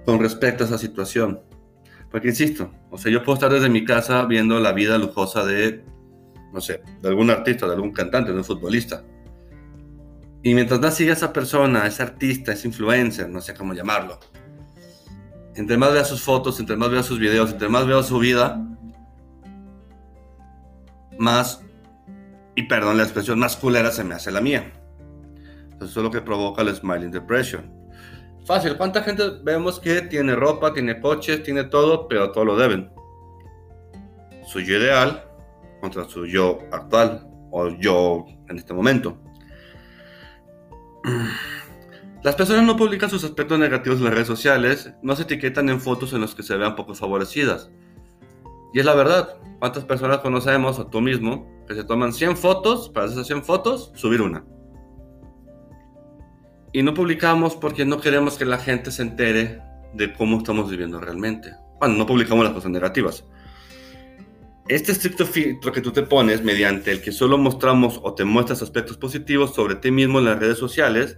con 0.06 0.20
respecto 0.20 0.64
a 0.64 0.68
esa 0.68 0.78
situación. 0.78 1.42
Porque 2.12 2.30
insisto, 2.30 2.72
o 2.92 2.98
sea, 2.98 3.12
yo 3.12 3.24
puedo 3.24 3.34
estar 3.34 3.52
desde 3.52 3.70
mi 3.70 3.84
casa 3.84 4.26
viendo 4.26 4.60
la 4.60 4.72
vida 4.72 4.98
lujosa 4.98 5.44
de, 5.44 5.84
no 6.54 6.62
sé, 6.62 6.82
de 7.02 7.10
algún 7.10 7.30
artista, 7.30 7.66
de 7.66 7.74
algún 7.74 7.92
cantante, 7.92 8.32
de 8.32 8.38
un 8.38 8.46
futbolista. 8.46 9.04
Y 10.44 10.54
mientras 10.54 10.80
más 10.80 10.96
siga 10.96 11.14
esa 11.14 11.34
persona, 11.34 11.88
ese 11.88 12.04
artista, 12.04 12.54
ese 12.54 12.68
influencer, 12.68 13.28
no 13.28 13.42
sé 13.42 13.56
cómo 13.56 13.74
llamarlo, 13.74 14.20
entre 15.56 15.78
más 15.78 15.92
vea 15.92 16.06
sus 16.06 16.22
fotos, 16.22 16.60
entre 16.60 16.78
más 16.78 16.92
vea 16.92 17.02
sus 17.02 17.18
videos, 17.18 17.52
entre 17.52 17.68
más 17.68 17.88
veo 17.88 18.04
su 18.04 18.20
vida, 18.20 18.64
más, 21.18 21.65
y 22.56 22.64
perdón 22.64 22.98
la 22.98 23.04
expresión, 23.04 23.40
más 23.40 23.58
culera 23.58 23.92
se 23.92 24.04
me 24.04 24.16
hace 24.16 24.32
la 24.32 24.42
mía. 24.42 24.72
Eso 25.76 25.86
es 25.86 25.96
lo 25.98 26.10
que 26.12 26.22
provoca 26.22 26.62
el 26.62 26.74
smiling 26.74 27.12
depression. 27.12 27.72
Fácil, 28.46 28.78
¿cuánta 28.78 29.02
gente 29.04 29.24
vemos 29.44 29.80
que 29.80 30.02
tiene 30.04 30.36
ropa, 30.36 30.74
tiene 30.74 31.00
coches, 31.00 31.44
tiene 31.44 31.66
todo, 31.66 32.08
pero 32.08 32.32
todo 32.32 32.46
lo 32.46 32.56
deben? 32.56 32.92
Su 34.46 34.62
yo 34.62 34.78
ideal 34.78 35.26
contra 35.82 36.06
su 36.06 36.26
yo 36.26 36.60
actual 36.72 37.28
o 37.52 37.70
yo 37.70 38.26
en 38.48 38.58
este 38.58 38.74
momento. 38.74 39.18
Las 42.24 42.36
personas 42.36 42.64
no 42.64 42.76
publican 42.76 43.10
sus 43.10 43.24
aspectos 43.24 43.60
negativos 43.60 44.00
en 44.00 44.06
las 44.06 44.14
redes 44.14 44.28
sociales, 44.28 44.92
no 45.04 45.16
se 45.16 45.22
etiquetan 45.24 45.70
en 45.70 45.80
fotos 45.80 46.12
en 46.14 46.22
las 46.22 46.34
que 46.34 46.42
se 46.42 46.56
vean 46.58 46.76
poco 46.76 46.96
favorecidas. 46.96 47.70
Y 48.74 48.80
es 48.80 48.86
la 48.86 48.96
verdad, 48.96 49.38
¿cuántas 49.60 49.86
personas 49.86 50.18
conocemos, 50.18 50.80
o 50.80 50.88
tú 50.88 51.02
mismo, 51.02 51.55
que 51.68 51.76
se 51.76 51.84
toman 51.84 52.14
100 52.14 52.38
fotos, 52.38 52.90
para 52.90 53.08
esas 53.08 53.28
100 53.28 53.44
fotos, 53.44 53.92
subir 53.96 54.22
una? 54.22 54.46
Y 56.74 56.84
no 56.84 56.94
publicamos 56.94 57.56
porque 57.56 57.86
no 57.86 58.02
queremos 58.02 58.38
que 58.38 58.46
la 58.46 58.58
gente 58.58 58.92
se 58.92 59.02
entere 59.02 59.62
de 59.94 60.14
cómo 60.14 60.38
estamos 60.38 60.70
viviendo 60.70 61.00
realmente. 61.00 61.54
Bueno, 61.80 61.96
no 61.96 62.06
publicamos 62.06 62.44
las 62.44 62.54
cosas 62.54 62.72
negativas. 62.72 63.26
Este 64.68 64.92
estricto 64.92 65.26
filtro 65.26 65.72
que 65.72 65.82
tú 65.82 65.92
te 65.92 66.04
pones 66.04 66.44
mediante 66.44 66.92
el 66.92 67.02
que 67.02 67.12
solo 67.12 67.38
mostramos 67.38 68.00
o 68.04 68.14
te 68.16 68.26
muestras 68.26 68.62
aspectos 68.62 68.98
positivos 68.98 69.54
sobre 69.54 69.76
ti 69.76 69.92
mismo 69.92 70.20
en 70.20 70.26
las 70.26 70.40
redes 70.40 70.58
sociales, 70.58 71.18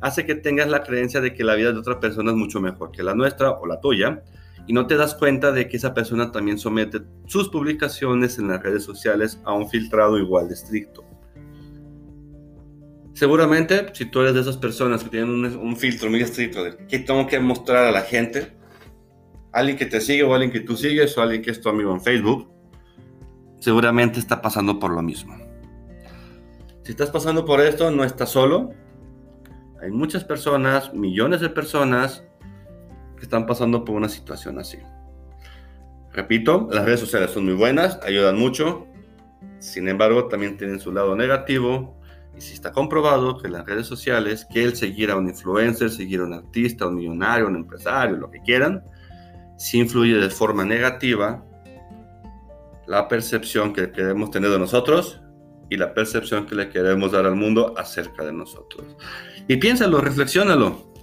hace 0.00 0.24
que 0.24 0.34
tengas 0.34 0.68
la 0.68 0.82
creencia 0.82 1.20
de 1.20 1.34
que 1.34 1.44
la 1.44 1.54
vida 1.54 1.72
de 1.72 1.78
otra 1.78 2.00
persona 2.00 2.30
es 2.30 2.36
mucho 2.36 2.60
mejor 2.60 2.90
que 2.90 3.02
la 3.02 3.14
nuestra 3.14 3.50
o 3.52 3.66
la 3.66 3.80
tuya, 3.80 4.22
y 4.66 4.72
no 4.72 4.86
te 4.86 4.96
das 4.96 5.14
cuenta 5.14 5.52
de 5.52 5.68
que 5.68 5.76
esa 5.76 5.94
persona 5.94 6.32
también 6.32 6.58
somete 6.58 7.02
sus 7.26 7.48
publicaciones 7.48 8.38
en 8.38 8.48
las 8.48 8.62
redes 8.62 8.82
sociales 8.84 9.40
a 9.44 9.52
un 9.52 9.68
filtrado 9.68 10.18
igual 10.18 10.48
de 10.48 10.54
estricto. 10.54 11.04
Seguramente, 13.16 13.86
si 13.94 14.04
tú 14.04 14.20
eres 14.20 14.34
de 14.34 14.40
esas 14.40 14.58
personas 14.58 15.02
que 15.02 15.08
tienen 15.08 15.56
un, 15.56 15.76
filtro 15.76 16.10
muy 16.10 16.20
estricto 16.20 16.62
de 16.62 16.76
qué 16.86 16.98
tengo 16.98 17.26
que 17.26 17.40
mostrar 17.40 17.86
a 17.86 17.90
la 17.90 18.02
gente, 18.02 18.52
alguien 19.52 19.78
que 19.78 19.86
te 19.86 20.02
sigue 20.02 20.22
o 20.22 20.34
alguien 20.34 20.52
que 20.52 20.60
tú 20.60 20.76
sigues 20.76 21.16
o 21.16 21.22
alguien 21.22 21.40
que 21.40 21.50
es 21.50 21.60
tu 21.60 21.70
amigo 21.70 21.94
en 21.94 22.02
Facebook, 22.02 22.52
seguramente 23.58 24.18
está 24.18 24.42
pasando 24.42 24.78
por 24.78 24.90
lo 24.90 25.00
mismo. 25.00 25.34
Si 26.82 26.90
estás 26.90 27.10
pasando 27.10 27.46
por 27.46 27.62
esto, 27.62 27.90
no 27.90 28.04
estás 28.04 28.28
solo. 28.28 28.70
Hay 29.80 29.90
muchas 29.90 30.24
personas, 30.24 30.92
millones 30.92 31.40
de 31.40 31.48
personas, 31.48 32.25
que 33.16 33.22
están 33.22 33.46
pasando 33.46 33.84
por 33.84 33.96
una 33.96 34.08
situación 34.08 34.58
así. 34.58 34.78
Repito, 36.12 36.68
las 36.70 36.84
redes 36.84 37.00
sociales 37.00 37.30
son 37.30 37.44
muy 37.44 37.54
buenas, 37.54 37.98
ayudan 38.02 38.38
mucho. 38.38 38.86
Sin 39.58 39.88
embargo, 39.88 40.28
también 40.28 40.56
tienen 40.56 40.80
su 40.80 40.92
lado 40.92 41.16
negativo 41.16 41.96
y 42.36 42.40
si 42.40 42.54
está 42.54 42.72
comprobado 42.72 43.38
que 43.38 43.48
las 43.48 43.64
redes 43.64 43.86
sociales, 43.86 44.46
que 44.52 44.62
el 44.62 44.76
seguir 44.76 45.10
a 45.10 45.16
un 45.16 45.28
influencer, 45.28 45.90
seguir 45.90 46.20
a 46.20 46.24
un 46.24 46.34
artista, 46.34 46.86
un 46.86 46.96
millonario, 46.96 47.46
un 47.46 47.56
empresario, 47.56 48.16
lo 48.16 48.30
que 48.30 48.40
quieran, 48.40 48.84
si 49.56 49.78
influye 49.78 50.16
de 50.16 50.30
forma 50.30 50.64
negativa 50.64 51.42
la 52.86 53.08
percepción 53.08 53.72
que 53.72 53.90
queremos 53.90 54.30
tener 54.30 54.50
de 54.50 54.58
nosotros 54.58 55.20
y 55.70 55.76
la 55.76 55.94
percepción 55.94 56.46
que 56.46 56.54
le 56.54 56.68
queremos 56.68 57.12
dar 57.12 57.26
al 57.26 57.36
mundo 57.36 57.74
acerca 57.76 58.24
de 58.24 58.32
nosotros. 58.32 58.96
Y 59.48 59.56
piénsalo, 59.56 60.00
reflexiónalo. 60.00 60.94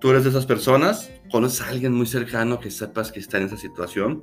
¿Tú 0.00 0.10
eres 0.10 0.24
de 0.24 0.30
esas 0.30 0.46
personas? 0.46 1.10
¿Conoces 1.30 1.60
a 1.62 1.68
alguien 1.68 1.92
muy 1.92 2.06
cercano 2.06 2.60
que 2.60 2.70
sepas 2.70 3.10
que 3.10 3.20
está 3.20 3.38
en 3.38 3.44
esa 3.44 3.56
situación? 3.56 4.22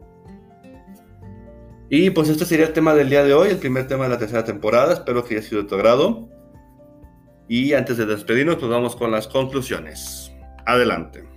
Y 1.89 2.09
pues 2.09 2.29
este 2.29 2.45
sería 2.45 2.67
el 2.67 2.73
tema 2.73 2.93
del 2.93 3.09
día 3.09 3.23
de 3.23 3.33
hoy, 3.33 3.49
el 3.49 3.57
primer 3.57 3.87
tema 3.87 4.05
de 4.05 4.11
la 4.11 4.17
tercera 4.17 4.43
temporada. 4.43 4.93
Espero 4.93 5.23
que 5.23 5.35
haya 5.35 5.47
sido 5.47 5.63
de 5.63 5.67
tu 5.67 5.75
agrado. 5.75 6.29
Y 7.47 7.73
antes 7.73 7.97
de 7.97 8.05
despedirnos, 8.05 8.55
pues 8.55 8.69
vamos 8.69 8.95
con 8.95 9.11
las 9.11 9.27
conclusiones. 9.27 10.31
Adelante. 10.65 11.34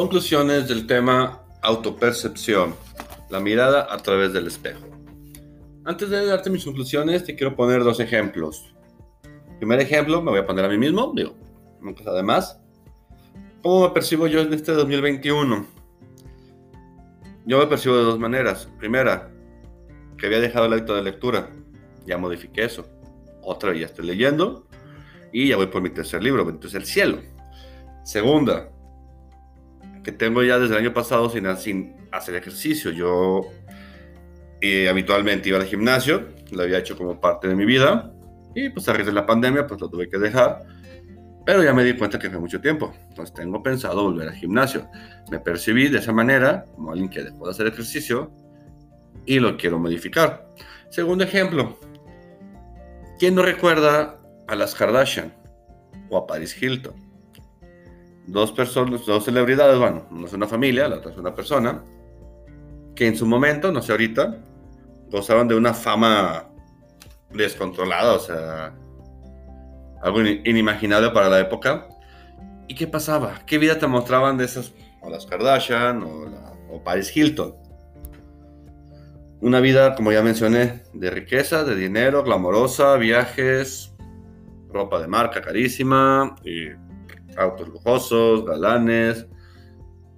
Conclusiones 0.00 0.66
del 0.66 0.86
tema 0.86 1.42
autopercepción 1.60 2.74
la 3.28 3.38
mirada 3.38 3.86
a 3.92 3.98
través 3.98 4.32
del 4.32 4.46
espejo. 4.46 4.80
Antes 5.84 6.08
de 6.08 6.24
darte 6.24 6.48
mis 6.48 6.64
conclusiones, 6.64 7.22
te 7.22 7.36
quiero 7.36 7.54
poner 7.54 7.84
dos 7.84 8.00
ejemplos. 8.00 8.72
Primer 9.58 9.78
ejemplo, 9.78 10.22
me 10.22 10.30
voy 10.30 10.40
a 10.40 10.46
poner 10.46 10.64
a 10.64 10.68
mí 10.70 10.78
mismo, 10.78 11.12
digo, 11.14 11.36
nunca 11.82 11.98
está 11.98 12.14
de 12.14 12.22
más. 12.22 12.58
¿Cómo 13.62 13.82
me 13.86 13.90
percibo 13.90 14.26
yo 14.26 14.40
en 14.40 14.54
este 14.54 14.72
2021? 14.72 15.66
Yo 17.44 17.58
me 17.58 17.66
percibo 17.66 17.98
de 17.98 18.04
dos 18.04 18.18
maneras. 18.18 18.70
Primera, 18.78 19.30
que 20.16 20.24
había 20.24 20.40
dejado 20.40 20.64
el 20.64 20.72
hábito 20.72 20.96
de 20.96 21.02
lectura. 21.02 21.50
Ya 22.06 22.16
modifiqué 22.16 22.64
eso. 22.64 22.86
Otra, 23.42 23.76
ya 23.76 23.84
estoy 23.84 24.06
leyendo. 24.06 24.66
Y 25.30 25.48
ya 25.48 25.56
voy 25.56 25.66
por 25.66 25.82
mi 25.82 25.90
tercer 25.90 26.22
libro, 26.22 26.48
entonces 26.48 26.74
el 26.74 26.86
cielo. 26.86 27.18
Segunda, 28.02 28.70
que 30.02 30.12
tengo 30.12 30.42
ya 30.42 30.58
desde 30.58 30.74
el 30.74 30.80
año 30.80 30.94
pasado 30.94 31.30
sin, 31.30 31.46
hacer 31.46 32.34
ejercicio. 32.34 32.90
Yo 32.90 33.42
eh, 34.60 34.88
habitualmente 34.88 35.48
iba 35.48 35.58
al 35.58 35.66
gimnasio, 35.66 36.28
lo 36.52 36.62
había 36.62 36.78
hecho 36.78 36.96
como 36.96 37.20
parte 37.20 37.48
de 37.48 37.54
mi 37.54 37.64
vida 37.64 38.12
y 38.54 38.70
pues 38.70 38.88
a 38.88 38.92
raíz 38.92 39.06
de 39.06 39.12
la 39.12 39.26
pandemia 39.26 39.66
pues 39.66 39.80
lo 39.80 39.88
tuve 39.88 40.08
que 40.08 40.18
dejar. 40.18 40.62
Pero 41.46 41.62
ya 41.64 41.72
me 41.72 41.84
di 41.84 41.94
cuenta 41.94 42.18
que 42.18 42.30
fue 42.30 42.38
mucho 42.38 42.60
tiempo. 42.60 42.92
Entonces 43.08 43.34
tengo 43.34 43.62
pensado 43.62 44.02
volver 44.02 44.28
al 44.28 44.34
gimnasio. 44.34 44.88
Me 45.30 45.40
percibí 45.40 45.88
de 45.88 45.98
esa 45.98 46.12
manera, 46.12 46.66
como 46.74 46.90
alguien 46.90 47.08
que 47.08 47.22
dejó 47.22 47.46
de 47.46 47.50
hacer 47.52 47.66
ejercicio 47.66 48.30
y 49.26 49.38
lo 49.38 49.56
quiero 49.56 49.78
modificar. 49.78 50.46
Segundo 50.90 51.24
ejemplo. 51.24 51.78
¿Quién 53.18 53.34
no 53.34 53.42
recuerda 53.42 54.18
a 54.48 54.54
las 54.54 54.74
Kardashian 54.74 55.34
o 56.08 56.16
a 56.16 56.26
Paris 56.26 56.60
Hilton? 56.60 57.09
Dos 58.30 58.52
personas, 58.52 59.04
dos 59.06 59.24
celebridades, 59.24 59.76
bueno, 59.76 60.06
una 60.12 60.26
es 60.26 60.32
una 60.32 60.46
familia, 60.46 60.86
la 60.86 60.98
otra 60.98 61.10
es 61.10 61.18
una 61.18 61.34
persona, 61.34 61.82
que 62.94 63.08
en 63.08 63.16
su 63.16 63.26
momento, 63.26 63.72
no 63.72 63.82
sé 63.82 63.90
ahorita, 63.90 64.36
gozaban 65.10 65.48
de 65.48 65.56
una 65.56 65.74
fama 65.74 66.48
descontrolada, 67.32 68.14
o 68.14 68.20
sea, 68.20 68.72
algo 70.00 70.20
inimaginable 70.22 71.10
para 71.10 71.28
la 71.28 71.40
época. 71.40 71.88
¿Y 72.68 72.76
qué 72.76 72.86
pasaba? 72.86 73.40
¿Qué 73.46 73.58
vida 73.58 73.80
te 73.80 73.88
mostraban 73.88 74.36
de 74.38 74.44
esas, 74.44 74.74
o 75.00 75.10
las 75.10 75.26
Kardashian 75.26 76.04
o, 76.04 76.26
o 76.70 76.84
Paris 76.84 77.16
Hilton? 77.16 77.56
Una 79.40 79.58
vida, 79.58 79.96
como 79.96 80.12
ya 80.12 80.22
mencioné, 80.22 80.84
de 80.92 81.10
riqueza, 81.10 81.64
de 81.64 81.74
dinero, 81.74 82.22
glamorosa, 82.22 82.94
viajes, 82.96 83.92
ropa 84.68 85.00
de 85.00 85.08
marca 85.08 85.42
carísima, 85.42 86.36
y 86.44 86.68
autos 87.36 87.68
lujosos, 87.68 88.44
galanes, 88.44 89.26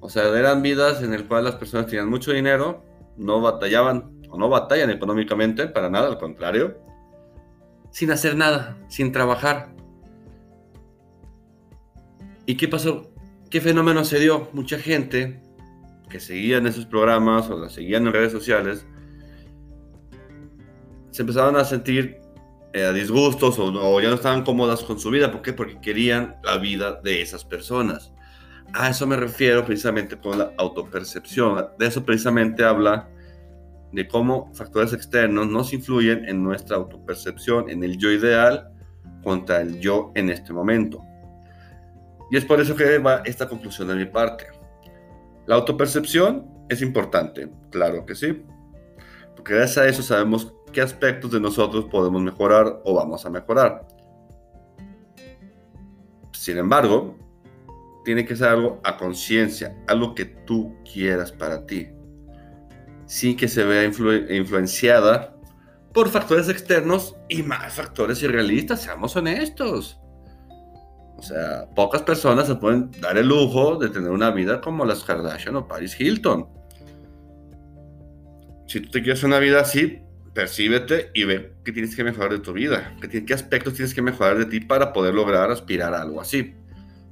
o 0.01 0.09
sea, 0.09 0.25
eran 0.37 0.63
vidas 0.63 1.03
en 1.03 1.13
las 1.13 1.23
cuales 1.23 1.45
las 1.51 1.57
personas 1.57 1.87
tenían 1.87 2.09
mucho 2.09 2.33
dinero, 2.33 2.85
no 3.17 3.41
batallaban 3.41 4.21
o 4.29 4.39
no 4.39 4.49
batallan 4.49 4.91
económicamente, 4.91 5.67
para 5.69 5.89
nada, 5.91 6.09
al 6.09 6.19
contrario, 6.19 6.79
sin 7.91 8.11
hacer 8.11 8.37
nada, 8.37 8.79
sin 8.89 9.13
trabajar. 9.13 9.75
¿Y 12.47 12.57
qué 12.57 12.67
pasó? 12.67 13.13
¿Qué 13.51 13.61
fenómeno 13.61 14.05
se 14.05 14.19
dio? 14.19 14.49
Mucha 14.53 14.79
gente 14.79 15.43
que 16.09 16.19
seguían 16.19 16.67
esos 16.67 16.87
programas 16.87 17.49
o 17.51 17.59
las 17.59 17.73
seguían 17.73 18.07
en 18.07 18.13
redes 18.13 18.33
sociales 18.33 18.87
se 21.13 21.23
empezaban 21.23 21.57
a 21.57 21.65
sentir 21.65 22.22
eh, 22.75 22.93
disgustos 22.93 23.59
o, 23.59 23.67
o, 23.67 24.01
ya 24.01 24.09
no 24.09 24.15
estaban 24.15 24.45
cómodas 24.45 24.83
con 24.83 24.99
su 24.99 25.11
vida. 25.11 25.31
¿Por 25.31 25.43
qué? 25.43 25.53
Porque 25.53 25.81
querían 25.81 26.37
la 26.43 26.57
vida 26.59 27.01
de 27.03 27.21
esas 27.21 27.45
personas. 27.45 28.13
A 28.73 28.89
eso 28.89 29.07
me 29.07 29.17
refiero 29.17 29.65
precisamente 29.65 30.17
con 30.19 30.39
la 30.39 30.53
autopercepción. 30.57 31.67
De 31.79 31.87
eso 31.87 32.05
precisamente 32.05 32.65
habla 32.65 33.09
de 33.93 34.09
cómo 34.09 34.51
factores 34.55 34.93
externos 34.95 35.47
nos 35.49 35.73
influyen 35.73 36.27
en 36.27 36.43
nuestra 36.43 36.77
autopercepción, 36.77 37.69
en 37.69 37.85
el 37.85 37.99
yo 37.99 38.11
ideal 38.11 38.71
contra 39.23 39.61
el 39.61 39.79
yo 39.79 40.11
en 40.15 40.31
este 40.31 40.53
momento. 40.53 41.05
Y 42.31 42.39
es 42.39 42.45
por 42.47 42.61
eso 42.61 42.75
que 42.75 42.99
va 42.99 43.23
esta 43.27 43.47
conclusión 43.47 43.89
de 43.89 43.95
mi 43.95 44.07
parte. 44.07 44.47
La 45.47 45.57
autopercepción 45.57 46.49
es 46.71 46.81
importante, 46.81 47.51
claro 47.71 48.07
que 48.07 48.15
sí, 48.15 48.43
porque 49.37 49.55
gracias 49.55 49.79
a 49.79 49.89
eso 49.89 50.03
sabemos 50.03 50.55
qué 50.73 50.81
aspectos 50.81 51.31
de 51.31 51.41
nosotros 51.41 51.85
podemos 51.87 52.23
mejorar 52.23 52.81
o 52.85 52.95
vamos 52.95 53.25
a 53.25 53.31
mejorar. 53.31 53.87
Sin 56.33 56.59
embargo, 56.59 57.17
tiene 58.05 58.25
que 58.25 58.35
ser 58.35 58.49
algo 58.49 58.81
a 58.83 58.97
conciencia, 58.97 59.77
algo 59.87 60.15
que 60.15 60.25
tú 60.25 60.75
quieras 60.91 61.31
para 61.31 61.65
ti, 61.67 61.89
sin 63.07 63.37
que 63.37 63.47
se 63.47 63.65
vea 63.65 63.85
influenciada 63.85 65.37
por 65.93 66.09
factores 66.09 66.49
externos 66.49 67.17
y 67.29 67.43
más 67.43 67.75
factores 67.75 68.23
irrealistas, 68.23 68.81
seamos 68.81 69.15
honestos. 69.15 70.01
O 71.19 71.23
sea, 71.23 71.69
pocas 71.77 72.03
personas 72.03 72.49
se 72.49 72.57
pueden 72.57 72.91
dar 73.01 73.17
el 73.17 73.29
lujo 73.29 73.77
de 73.77 73.91
tener 73.91 74.11
una 74.11 74.31
vida 74.31 74.61
como 74.61 74.85
las 74.85 75.05
Kardashian 75.05 75.55
o 75.55 75.69
Paris 75.69 76.01
Hilton. 76.01 76.49
Si 78.67 78.81
tú 78.81 78.91
te 78.91 79.03
quieres 79.03 79.23
una 79.23 79.39
vida 79.39 79.61
así, 79.61 80.03
percíbete 80.35 81.11
y 81.15 81.25
ve 81.25 81.55
qué 81.65 81.73
tienes 81.73 81.95
que 81.95 82.05
mejorar 82.05 82.33
de 82.33 82.39
tu 82.39 82.53
vida, 82.53 82.97
qué, 83.01 83.25
qué 83.25 83.35
aspectos 83.35 83.75
tienes 83.75 83.95
que 83.95 84.03
mejorar 84.03 84.39
de 84.39 84.47
ti 84.47 84.61
para 84.61 84.93
poder 84.93 85.15
lograr 85.15 85.51
aspirar 85.51 85.95
a 85.95 86.03
algo 86.03 86.21
así. 86.21 86.55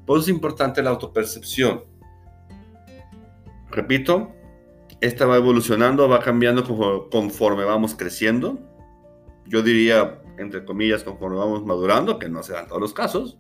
Por 0.07 0.19
eso 0.19 0.31
es 0.31 0.35
importante 0.35 0.83
la 0.83 0.91
autopercepción. 0.91 1.85
Repito, 3.71 4.35
esta 5.01 5.27
va 5.27 5.37
evolucionando, 5.37 6.09
va 6.09 6.21
cambiando 6.21 6.65
conforme 7.11 7.65
vamos 7.65 7.95
creciendo. 7.95 8.59
Yo 9.47 9.63
diría, 9.63 10.21
entre 10.39 10.65
comillas, 10.65 11.05
conforme 11.05 11.37
vamos 11.37 11.65
madurando, 11.65 12.19
que 12.19 12.29
no 12.29 12.43
se 12.43 12.53
dan 12.53 12.67
todos 12.67 12.81
los 12.81 12.93
casos. 12.93 13.39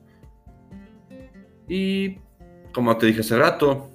Y 1.68 2.18
como 2.72 2.96
te 2.96 3.06
dije 3.06 3.20
hace 3.20 3.36
rato, 3.36 3.89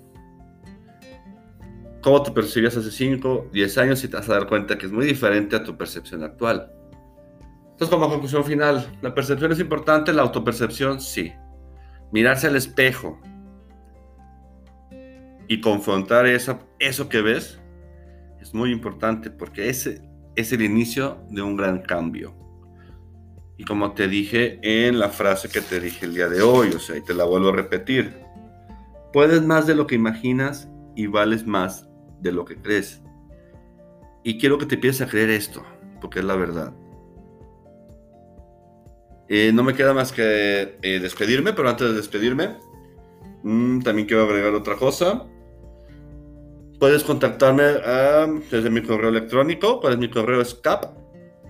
cómo 2.05 2.21
te 2.21 2.29
percibías 2.29 2.77
hace 2.77 2.91
5, 2.91 3.49
10 3.51 3.77
años 3.79 4.03
y 4.03 4.07
te 4.07 4.15
vas 4.15 4.29
a 4.29 4.33
dar 4.33 4.47
cuenta 4.47 4.77
que 4.77 4.85
es 4.85 4.91
muy 4.91 5.07
diferente 5.07 5.55
a 5.55 5.63
tu 5.63 5.75
percepción 5.75 6.23
actual. 6.23 6.71
Entonces, 7.71 7.89
como 7.89 8.07
conclusión 8.07 8.45
final, 8.45 8.95
la 9.01 9.15
percepción 9.15 9.51
es 9.51 9.59
importante, 9.59 10.13
la 10.13 10.21
autopercepción 10.21 11.01
sí. 11.01 11.33
Mirarse 12.11 12.45
al 12.45 12.57
espejo 12.57 13.19
y 15.47 15.59
confrontar 15.61 16.27
eso, 16.27 16.59
eso 16.77 17.09
que 17.09 17.21
ves 17.21 17.59
es 18.39 18.53
muy 18.53 18.71
importante 18.71 19.31
porque 19.31 19.69
ese 19.69 20.03
es 20.35 20.53
el 20.53 20.61
inicio 20.61 21.17
de 21.31 21.41
un 21.41 21.57
gran 21.57 21.81
cambio. 21.81 22.35
Y 23.57 23.63
como 23.63 23.93
te 23.93 24.07
dije 24.07 24.59
en 24.61 24.99
la 24.99 25.09
frase 25.09 25.49
que 25.49 25.61
te 25.61 25.79
dije 25.79 26.05
el 26.05 26.13
día 26.13 26.29
de 26.29 26.43
hoy, 26.43 26.69
o 26.69 26.79
sea, 26.79 26.97
y 26.97 27.01
te 27.01 27.15
la 27.15 27.23
vuelvo 27.23 27.49
a 27.49 27.53
repetir, 27.53 28.13
puedes 29.11 29.41
más 29.41 29.65
de 29.65 29.73
lo 29.73 29.87
que 29.87 29.95
imaginas 29.95 30.69
y 30.95 31.07
vales 31.07 31.47
más 31.47 31.89
de 32.21 32.31
lo 32.31 32.45
que 32.45 32.57
crees. 32.57 33.01
Y 34.23 34.39
quiero 34.39 34.57
que 34.57 34.65
te 34.65 34.75
empieces 34.75 35.01
a 35.01 35.09
creer 35.09 35.29
esto, 35.29 35.63
porque 36.01 36.19
es 36.19 36.25
la 36.25 36.35
verdad. 36.35 36.73
Eh, 39.27 39.51
no 39.53 39.63
me 39.63 39.73
queda 39.73 39.93
más 39.93 40.11
que 40.11 40.77
eh, 40.81 40.99
despedirme, 40.99 41.53
pero 41.53 41.69
antes 41.69 41.87
de 41.87 41.93
despedirme, 41.93 42.55
mm, 43.43 43.81
también 43.81 44.07
quiero 44.07 44.23
agregar 44.23 44.53
otra 44.53 44.75
cosa. 44.75 45.25
Puedes 46.79 47.03
contactarme 47.03 47.63
ah, 47.85 48.27
desde 48.51 48.69
mi 48.69 48.81
correo 48.81 49.09
electrónico. 49.09 49.79
¿Cuál 49.79 49.93
es 49.93 49.99
mi 49.99 50.09
correo? 50.09 50.41
Es 50.41 50.53
cap 50.53 50.85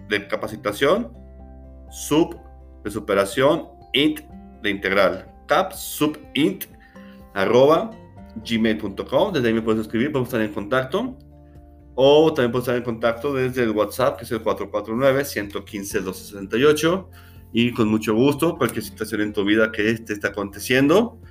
de 0.07 0.27
capacitación, 0.27 1.11
sub 1.89 2.37
de 2.83 2.91
superación, 2.91 3.67
int 3.93 4.21
de 4.61 4.69
integral. 4.69 5.31
Cap 5.47 5.73
sub 5.73 6.17
int 6.33 6.65
arroba 7.33 7.91
gmail.com. 8.43 9.33
Desde 9.33 9.47
ahí 9.47 9.53
me 9.53 9.61
puedes 9.61 9.81
escribir, 9.81 10.11
podemos 10.11 10.29
estar 10.29 10.41
en 10.41 10.51
contacto. 10.53 11.15
O 11.95 12.33
también 12.33 12.51
puedes 12.51 12.63
estar 12.63 12.75
en 12.75 12.83
contacto 12.83 13.33
desde 13.33 13.63
el 13.63 13.71
WhatsApp, 13.71 14.17
que 14.17 14.25
es 14.25 14.31
el 14.31 14.43
449-115-268. 14.43 17.07
Y 17.53 17.71
con 17.71 17.87
mucho 17.87 18.13
gusto, 18.13 18.57
cualquier 18.57 18.83
situación 18.83 19.21
en 19.21 19.31
tu 19.31 19.45
vida 19.45 19.71
que 19.71 19.93
te 19.99 20.11
está 20.11 20.27
aconteciendo, 20.29 21.21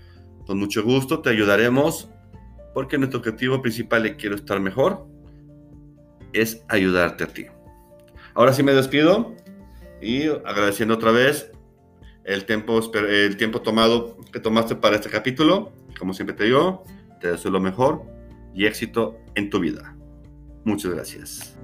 con 0.47 0.59
mucho 0.59 0.83
gusto 0.83 1.21
te 1.21 1.31
ayudaremos 1.31 2.11
porque 2.73 2.99
nuestro 2.99 3.21
objetivo 3.21 3.63
principal 3.63 4.03
de 4.03 4.17
quiero 4.17 4.35
estar 4.35 4.59
mejor 4.61 5.07
es 6.33 6.65
ayudarte 6.69 7.25
a 7.25 7.29
ti. 7.29 7.47
Ahora 8.35 8.53
sí 8.53 8.63
me 8.63 8.73
despido 8.73 9.35
y 10.03 10.27
agradeciendo 10.27 10.95
otra 10.95 11.13
vez 11.13 11.53
el 12.25 12.47
tiempo, 12.47 12.81
el 12.95 13.37
tiempo 13.37 13.63
tomado 13.63 14.17
que 14.33 14.41
tomaste 14.41 14.75
para 14.75 14.97
este 14.97 15.09
capítulo. 15.09 15.73
Como 16.05 16.13
siempre 16.13 16.37
te 16.37 16.45
digo, 16.45 16.85
te 17.19 17.29
deseo 17.29 17.51
lo 17.51 17.61
mejor 17.61 18.05
y 18.53 18.67
éxito 18.67 19.17
en 19.37 19.49
tu 19.49 19.59
vida. 19.59 19.97
Muchas 20.63 20.93
gracias. 20.93 21.57